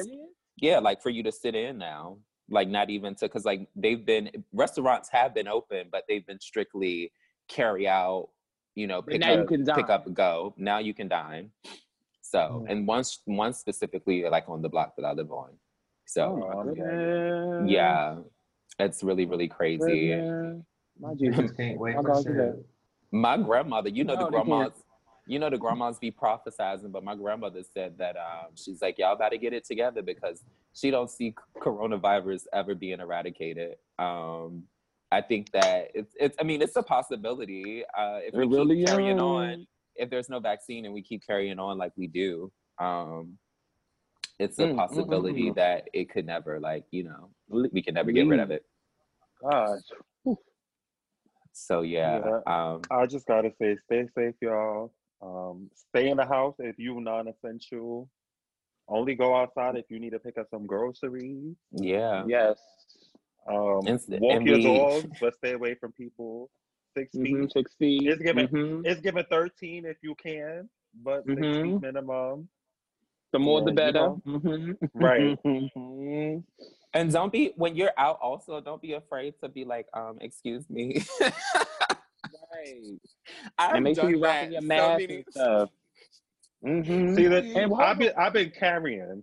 Yeah, 0.57 0.79
like 0.79 1.01
for 1.01 1.09
you 1.09 1.23
to 1.23 1.31
sit 1.31 1.55
in 1.55 1.77
now. 1.77 2.17
Like 2.49 2.69
not 2.69 2.89
even 2.89 3.13
to 3.15 3.25
because 3.25 3.45
like 3.45 3.67
they've 3.75 4.05
been 4.05 4.31
restaurants 4.53 5.09
have 5.09 5.33
been 5.35 5.47
open, 5.47 5.89
but 5.91 6.03
they've 6.07 6.25
been 6.25 6.39
strictly 6.39 7.11
carry 7.47 7.87
out. 7.87 8.29
You 8.75 8.87
know, 8.87 9.01
pick 9.01 9.25
you 9.25 9.31
up, 9.31 9.47
can 9.47 9.65
pick 9.65 9.89
up, 9.89 10.05
and 10.05 10.15
go. 10.15 10.53
Now 10.57 10.77
you 10.77 10.93
can 10.93 11.07
dine. 11.07 11.51
So 12.21 12.63
Yeah. 12.65 12.71
and 12.71 12.87
once 12.87 13.21
one 13.25 13.53
specifically 13.53 14.23
like 14.23 14.47
on 14.47 14.61
the 14.61 14.69
block 14.69 14.95
that 14.97 15.05
I 15.05 15.11
live 15.13 15.31
on. 15.31 15.49
Oh 15.49 15.55
So 16.05 16.23
Oh, 16.53 16.63
goodness. 16.63 17.69
yeah, 17.69 18.19
it's 18.79 19.03
really 19.03 19.25
really 19.25 19.47
crazy. 19.47 20.07
Goodness. 20.09 20.63
My 20.99 21.13
Jesus. 21.19 21.51
can't 21.51 21.79
wait 21.79 21.95
I'll 21.95 22.03
for 22.03 22.09
go 22.09 22.23
do 22.23 22.33
that. 22.35 22.55
shit. 22.57 22.65
My 23.11 23.37
grandmother, 23.37 23.89
you 23.89 24.03
know 24.03 24.15
No, 24.15 24.25
the 24.25 24.29
grandmas, 24.31 24.83
you 25.27 25.39
know 25.39 25.49
the 25.49 25.57
grandmas 25.57 25.97
be 25.99 26.11
prophesizing, 26.11 26.91
but 26.91 27.03
my 27.03 27.15
grandmother 27.15 27.63
said 27.63 27.97
that 27.97 28.15
um, 28.17 28.49
she's 28.55 28.81
like, 28.81 28.97
y'all 28.97 29.17
to 29.29 29.37
get 29.37 29.53
it 29.53 29.65
together 29.65 30.01
because 30.01 30.43
she 30.73 30.91
don't 30.91 31.09
see 31.09 31.33
coronavirus 31.61 32.45
ever 32.53 32.75
being 32.75 32.99
eradicated. 32.99 33.75
Um, 33.99 34.63
I 35.11 35.21
think 35.21 35.51
that 35.51 35.91
it's, 35.93 36.13
it's, 36.19 36.37
I 36.39 36.43
mean, 36.43 36.61
it's 36.61 36.75
a 36.75 36.83
possibility 36.83 37.83
uh, 37.97 38.19
if 38.23 38.33
It 38.33 38.37
we 38.37 38.45
really 38.45 38.75
keep 38.77 38.87
carrying 38.87 39.17
is. 39.17 39.21
on. 39.21 39.67
If 39.95 40.09
there's 40.09 40.29
no 40.29 40.39
vaccine 40.39 40.85
and 40.85 40.93
we 40.93 41.01
keep 41.01 41.25
carrying 41.25 41.59
on 41.59 41.77
like 41.77 41.93
we 41.97 42.07
do, 42.07 42.51
um, 42.79 43.37
it's 44.39 44.59
a 44.59 44.63
Mm, 44.63 44.67
mm, 44.67 44.73
mm, 44.73 44.77
possibility 44.77 45.49
mm. 45.49 45.55
that 45.55 45.89
it 45.93 46.09
could 46.09 46.25
never, 46.25 46.59
like, 46.59 46.85
you 46.91 47.03
know, 47.03 47.29
we 47.49 47.81
can 47.81 47.95
never 47.95 48.11
get 48.11 48.27
rid 48.27 48.39
of 48.39 48.51
it. 48.51 48.65
Gosh. 49.41 49.79
So 51.59 51.81
yeah, 51.81 52.21
um, 52.45 52.81
I 52.91 53.07
just 53.07 53.25
gotta 53.25 53.51
say, 53.59 53.75
stay 53.85 54.07
safe, 54.15 54.35
y'all. 54.41 54.93
Um, 55.21 55.69
stay 55.73 56.09
in 56.09 56.17
the 56.17 56.25
house 56.25 56.53
if 56.59 56.77
you 56.77 57.01
non-essential. 57.01 58.07
Only 58.87 59.15
go 59.15 59.35
outside 59.35 59.75
if 59.75 59.85
you 59.89 59.99
need 59.99 60.11
to 60.11 60.19
pick 60.19 60.37
up 60.37 60.47
some 60.51 60.65
groceries. 60.67 61.55
yeah. 61.71 62.23
Yes. 62.27 62.59
Um, 63.49 63.87
And 63.87 63.99
walk 64.21 64.35
and 64.37 64.45
your 64.47 64.57
we- 64.57 64.63
dogs, 64.63 65.07
but 65.21 65.33
stay 65.35 65.53
away 65.53 65.73
from 65.75 65.91
people. 65.93 66.49
6 66.95 67.11
feet. 67.11 67.35
Mhm, 67.35 67.51
Six 67.51 67.73
feet. 67.75 68.07
It's 68.07 68.21
given- 68.21 68.47
Mhm. 68.49 68.85
It's 68.85 69.01
given 69.01 69.25
thirteen 69.29 69.85
if 69.85 69.97
you 70.03 70.13
can, 70.15 70.69
but 71.03 71.25
6 71.25 71.39
Mhm. 71.41 71.63
feet 71.63 71.81
minimum. 71.81 72.49
The 73.33 73.39
more 73.39 73.61
the 73.61 73.73
Yeah, 73.73 73.87
you 73.87 73.93
better. 73.93 73.99
know. 73.99 74.21
Mhm. 74.25 74.77
Right. 74.93 75.37
And 76.97 77.11
don't 77.13 77.31
be 77.31 77.53
when 77.55 77.75
you're 77.75 77.91
out. 77.95 78.17
Also, 78.23 78.59
don't 78.59 78.81
be 78.81 78.93
afraid 78.93 79.35
to 79.43 79.49
be 79.49 79.65
like, 79.65 79.85
um, 79.93 80.17
excuse 80.19 80.67
me. 80.67 81.05
Right. 81.21 82.97
I've 83.59 83.75
And 83.75 83.83
make 83.83 83.95
sure 83.99 84.09
you 84.09 84.19
rocking 84.23 84.49
that 84.49 84.51
your 84.53 84.61
so 84.61 84.67
mask 84.67 84.99
many- 85.01 85.15
and 85.15 85.25
stuff. 85.29 85.69
Mhm. 86.65 87.15
See 87.15 87.27
that? 87.27 87.43
And 87.43 87.73
I've 87.75 87.99
been 87.99 88.13
I've 88.17 88.33
been 88.33 88.49
carrying. 88.49 89.21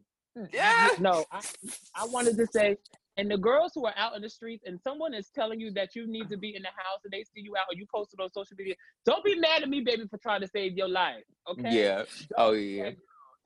Yeah. 0.53 0.91
No, 1.01 1.25
I, 1.33 1.41
I 1.97 2.07
wanted 2.07 2.37
to 2.37 2.47
say, 2.47 2.77
and 3.17 3.29
the 3.29 3.39
girls 3.39 3.73
who 3.75 3.87
are 3.87 3.95
out 3.97 4.15
in 4.15 4.23
the 4.23 4.31
streets 4.31 4.63
and 4.67 4.81
someone 4.81 5.13
is 5.15 5.31
telling 5.35 5.59
you 5.59 5.73
that 5.73 5.97
you 5.97 6.07
need 6.07 6.29
to 6.29 6.37
be 6.37 6.55
in 6.55 6.63
the 6.63 6.69
house 6.69 7.01
and 7.03 7.13
they 7.13 7.25
see 7.25 7.41
you 7.41 7.57
out 7.57 7.67
and 7.71 7.79
you 7.79 7.87
posted 7.93 8.21
on 8.21 8.31
social 8.33 8.55
media, 8.57 8.75
don't 9.05 9.25
be 9.25 9.35
mad 9.39 9.63
at 9.65 9.69
me, 9.69 9.81
baby, 9.81 10.05
for 10.09 10.19
trying 10.19 10.43
to 10.43 10.49
save 10.49 10.77
your 10.77 10.89
life. 10.89 11.25
Okay? 11.51 11.71
Yeah. 11.73 11.97
Don't 11.97 12.07
Oh 12.37 12.53
yeah. 12.53 12.91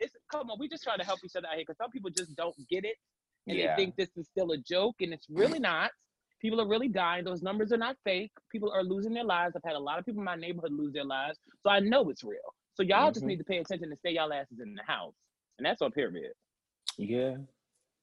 It's 0.01 0.15
come 0.31 0.51
on, 0.51 0.59
we 0.61 0.69
just 0.69 0.85
trying 0.85 0.99
to 0.99 1.05
help 1.05 1.21
each 1.25 1.35
other 1.35 1.47
out 1.47 1.55
here 1.55 1.65
because 1.67 1.79
some 1.79 1.91
people 1.91 2.11
just 2.11 2.37
don't 2.37 2.55
get 2.69 2.85
it 2.85 2.97
and 3.49 3.59
Yeah. 3.59 3.75
they 3.77 3.83
think 3.83 3.97
this 3.97 4.11
is 4.17 4.27
still 4.29 4.53
a 4.53 4.59
joke 4.59 4.97
and 5.01 5.13
it's 5.13 5.27
really 5.31 5.59
not. 5.59 5.91
People 6.41 6.61
are 6.61 6.69
really 6.69 6.89
dying. 6.89 7.25
Those 7.25 7.43
numbers 7.43 7.73
are 7.73 7.77
not 7.79 7.97
fake. 8.05 8.31
People 8.53 8.71
are 8.73 8.85
losing 8.85 9.13
their 9.13 9.25
lives. 9.25 9.55
I've 9.57 9.65
had 9.65 9.75
a 9.75 9.79
lot 9.81 9.99
of 9.99 10.05
people 10.07 10.21
in 10.21 10.25
my 10.25 10.37
neighborhood 10.37 10.73
lose 10.73 10.93
their 10.93 11.05
lives. 11.05 11.39
So 11.65 11.71
I 11.71 11.81
know 11.81 12.09
it's 12.11 12.23
real. 12.23 12.55
So 12.75 12.85
y'all 12.85 13.11
just 13.11 13.25
Mhm. 13.25 13.29
need 13.31 13.39
to 13.39 13.45
pay 13.45 13.59
attention 13.59 13.91
and 13.91 13.99
stay 13.99 14.13
y'all 14.13 14.33
asses 14.33 14.61
in 14.61 14.75
the 14.75 14.83
house. 14.85 15.15
And 15.59 15.67
that's 15.67 15.83
on 15.83 15.91
period. 15.91 16.33
Yeah. 16.97 17.39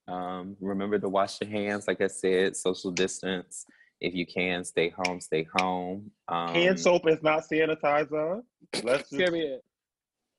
Um, 0.07 0.57
remember 0.59 0.99
to 0.99 1.07
wash 1.09 1.39
your 1.41 1.49
hands, 1.49 1.87
like 1.87 2.01
I 2.01 2.07
said, 2.07 2.55
social 2.57 2.91
distance. 2.91 3.65
If 4.01 4.13
you 4.13 4.25
can, 4.25 4.63
stay 4.65 4.89
home, 4.89 5.21
stay 5.21 5.43
home. 5.55 6.11
Um, 6.27 6.53
Hand 6.53 6.79
soap 6.79 7.07
is 7.07 7.23
not 7.23 7.43
sanitizer. 7.49 8.43
Let's 8.83 9.09
just 9.09 9.17
Period. 9.17 9.61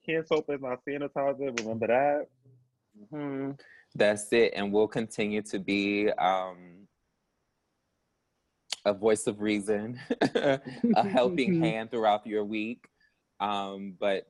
hand 0.07 0.27
soap 0.27 0.51
is 0.51 0.61
not 0.61 0.85
sanitizer. 0.85 1.59
Remember 1.61 1.87
that. 1.87 2.27
hmm 3.11 3.53
That's 3.97 4.33
it. 4.33 4.53
And 4.55 4.73
we'll 4.73 4.89
continue 4.89 5.43
to 5.43 5.59
be 5.59 6.11
um, 6.13 6.87
a 8.85 8.93
voice 8.93 9.27
of 9.27 9.41
reason, 9.41 9.99
a 10.35 10.61
helping 11.09 11.61
hand 11.61 11.91
throughout 11.91 12.27
your 12.27 12.45
week. 12.45 12.89
Um, 13.41 13.95
but 13.99 14.27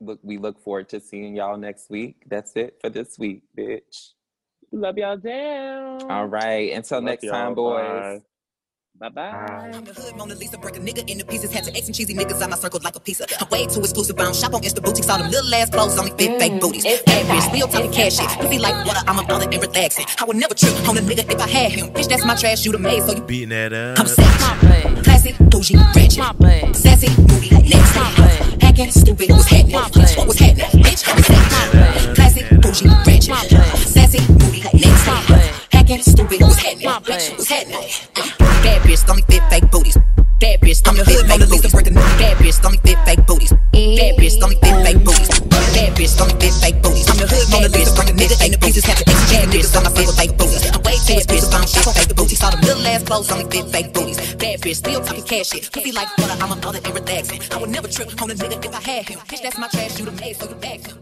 look, 0.00 0.20
we 0.22 0.38
look 0.38 0.60
forward 0.62 0.88
to 0.90 1.00
seeing 1.00 1.36
y'all 1.36 1.56
next 1.56 1.90
week. 1.90 2.24
That's 2.28 2.56
it 2.56 2.78
for 2.80 2.88
this 2.88 3.18
week, 3.18 3.42
bitch. 3.56 4.10
Love 4.72 4.96
y'all 4.96 5.16
down. 5.16 6.10
All 6.10 6.26
right. 6.26 6.72
Until 6.72 6.98
Love 6.98 7.04
next 7.04 7.28
time, 7.28 7.54
boys. 7.54 8.00
Bye. 8.00 8.22
Bye 9.02 9.08
bye. 9.08 9.70
I'm 9.74 9.84
the 9.84 9.92
hood 9.92 10.14
Mona 10.16 10.36
Lisa, 10.36 10.56
break 10.58 10.76
a 10.76 10.78
nigga 10.78 11.02
into 11.10 11.24
pieces. 11.26 11.50
Had 11.50 11.64
to 11.64 11.74
X 11.74 11.88
and 11.88 11.94
cheesy 11.94 12.14
niggas 12.14 12.40
on 12.40 12.50
my 12.50 12.56
circle 12.56 12.78
like 12.84 12.94
a 12.94 13.00
pizza. 13.00 13.26
I'm 13.40 13.48
way 13.48 13.66
too 13.66 13.80
exclusive, 13.80 14.14
I 14.16 14.22
don't 14.22 14.36
shop 14.36 14.54
on 14.54 14.62
Insta 14.62 14.80
boutiques. 14.80 15.10
All 15.10 15.18
them 15.18 15.28
little 15.28 15.52
ass 15.52 15.70
clothes, 15.70 15.98
only 15.98 16.12
fit 16.12 16.38
fake 16.38 16.60
booties. 16.60 16.84
Bad 16.84 17.26
bitch, 17.26 17.50
still 17.50 17.66
talking 17.66 17.90
cash 17.90 18.18
shit. 18.18 18.28
Pussy 18.38 18.60
like 18.60 18.86
water, 18.86 19.02
I'm 19.08 19.18
a 19.18 19.22
baller 19.22 19.52
and 19.52 19.60
relaxing. 19.60 20.06
I 20.20 20.24
would 20.24 20.36
never 20.36 20.54
trip 20.54 20.72
on 20.88 20.96
a 20.96 21.00
nigga 21.00 21.26
if 21.28 21.40
I 21.40 21.48
had 21.48 21.72
him. 21.72 21.90
Bitch, 21.90 22.06
that's 22.06 22.24
my 22.24 22.36
trash, 22.36 22.64
you 22.64 22.70
the 22.70 22.78
maid, 22.78 23.02
so 23.02 23.12
you 23.16 23.22
Beating 23.22 23.48
that 23.48 23.72
up. 23.72 23.98
I'm 23.98 24.06
a 24.06 24.08
savage. 24.08 25.02
Classy, 25.02 25.34
bougie, 25.50 25.74
ratchet. 25.74 26.76
Sassy, 26.76 27.08
moody, 27.26 27.50
nasty. 27.50 27.98
Hacking, 28.62 28.92
stupid, 28.92 29.30
what's 29.30 29.50
happening? 29.50 29.82
Bitch, 29.98 30.16
what 30.16 30.28
was 30.28 30.38
happening? 30.38 30.84
Bitch, 30.84 31.02
I'm 31.10 31.18
a 31.18 31.22
savage. 31.26 32.14
Classy, 32.14 32.42
bougie, 32.54 32.86
ratchet. 32.86 33.50
Sassy, 33.82 34.20
moody, 34.30 34.62
nasty. 34.62 35.61
Hacking, 35.92 36.08
stupid, 36.08 36.40
what's 36.40 36.56
happening? 36.56 36.88
Bitch, 37.04 37.36
what's 37.36 37.48
happening? 37.52 37.76
Uh, 38.16 38.24
Bad 38.64 38.80
bitch, 38.80 39.04
only 39.12 39.22
fit 39.28 39.44
fake 39.52 39.68
booties. 39.68 39.96
Bad 40.40 40.56
bitch, 40.64 40.80
only 40.88 41.04
fit 41.04 41.20
fake 41.28 41.44
booties. 41.44 41.60
Bad 42.16 42.36
bitch, 42.40 42.64
only 42.64 42.78
fit 42.80 42.98
fake 43.04 43.26
booties. 43.28 43.52
Bad 43.52 44.16
bitch, 44.16 44.40
only 44.40 44.56
fit 44.56 44.76
fake 44.80 45.04
booties. 45.04 45.28
Bad 45.28 45.92
bitch, 45.92 46.16
only 46.16 46.34
fit 46.40 46.54
fake 46.64 46.80
booties. 46.80 47.04
I'm 47.12 47.18
your 47.20 47.28
hood 47.28 47.44
Mona 47.52 47.68
Lisa, 47.68 47.92
break 47.92 48.08
a 48.08 48.12
nigga 48.16 48.40
ain't 48.40 48.52
the 48.56 48.58
pieces. 48.64 48.84
Have 48.88 48.96
to 48.96 49.04
exchange 49.04 49.52
niggas 49.52 49.76
on 49.76 49.84
my 49.84 49.92
favorite 49.92 50.16
fake 50.16 50.34
booties. 50.40 50.64
I'm 50.72 50.80
way 50.80 50.96
I 50.96 51.60
don't 51.60 51.68
shop 51.68 51.86
on 51.86 51.92
fake 51.92 52.16
booties. 52.16 52.40
All 52.40 52.50
them 52.52 52.60
little 52.64 52.86
ass 52.88 53.02
clothes, 53.04 53.30
only 53.30 53.44
fit 53.52 53.68
fake 53.68 53.92
booties. 53.92 54.16
Bad 54.40 54.64
bitch, 54.64 54.76
still 54.80 55.04
talking 55.04 55.24
cash 55.28 55.52
shit. 55.52 55.68
Pussy 55.68 55.92
like 55.92 56.08
butter, 56.16 56.40
I'm 56.40 56.52
a 56.52 56.56
mother 56.56 56.80
and 56.80 56.94
relaxing. 56.96 57.40
I 57.52 57.56
would 57.60 57.68
never 57.68 57.88
trip 57.88 58.08
on 58.16 58.30
a 58.30 58.34
nigga 58.34 58.64
if 58.64 58.72
I 58.72 58.80
had 58.80 59.08
him. 59.12 59.18
Bitch, 59.28 59.42
that's 59.44 59.58
my 59.58 59.68
trash, 59.68 60.00
you 60.00 60.06
the 60.08 60.12
maid, 60.12 60.40
so 60.40 60.48
you 60.48 60.56
back 60.56 60.80
him. 60.80 60.96
I'm 60.96 60.96
a 60.96 61.01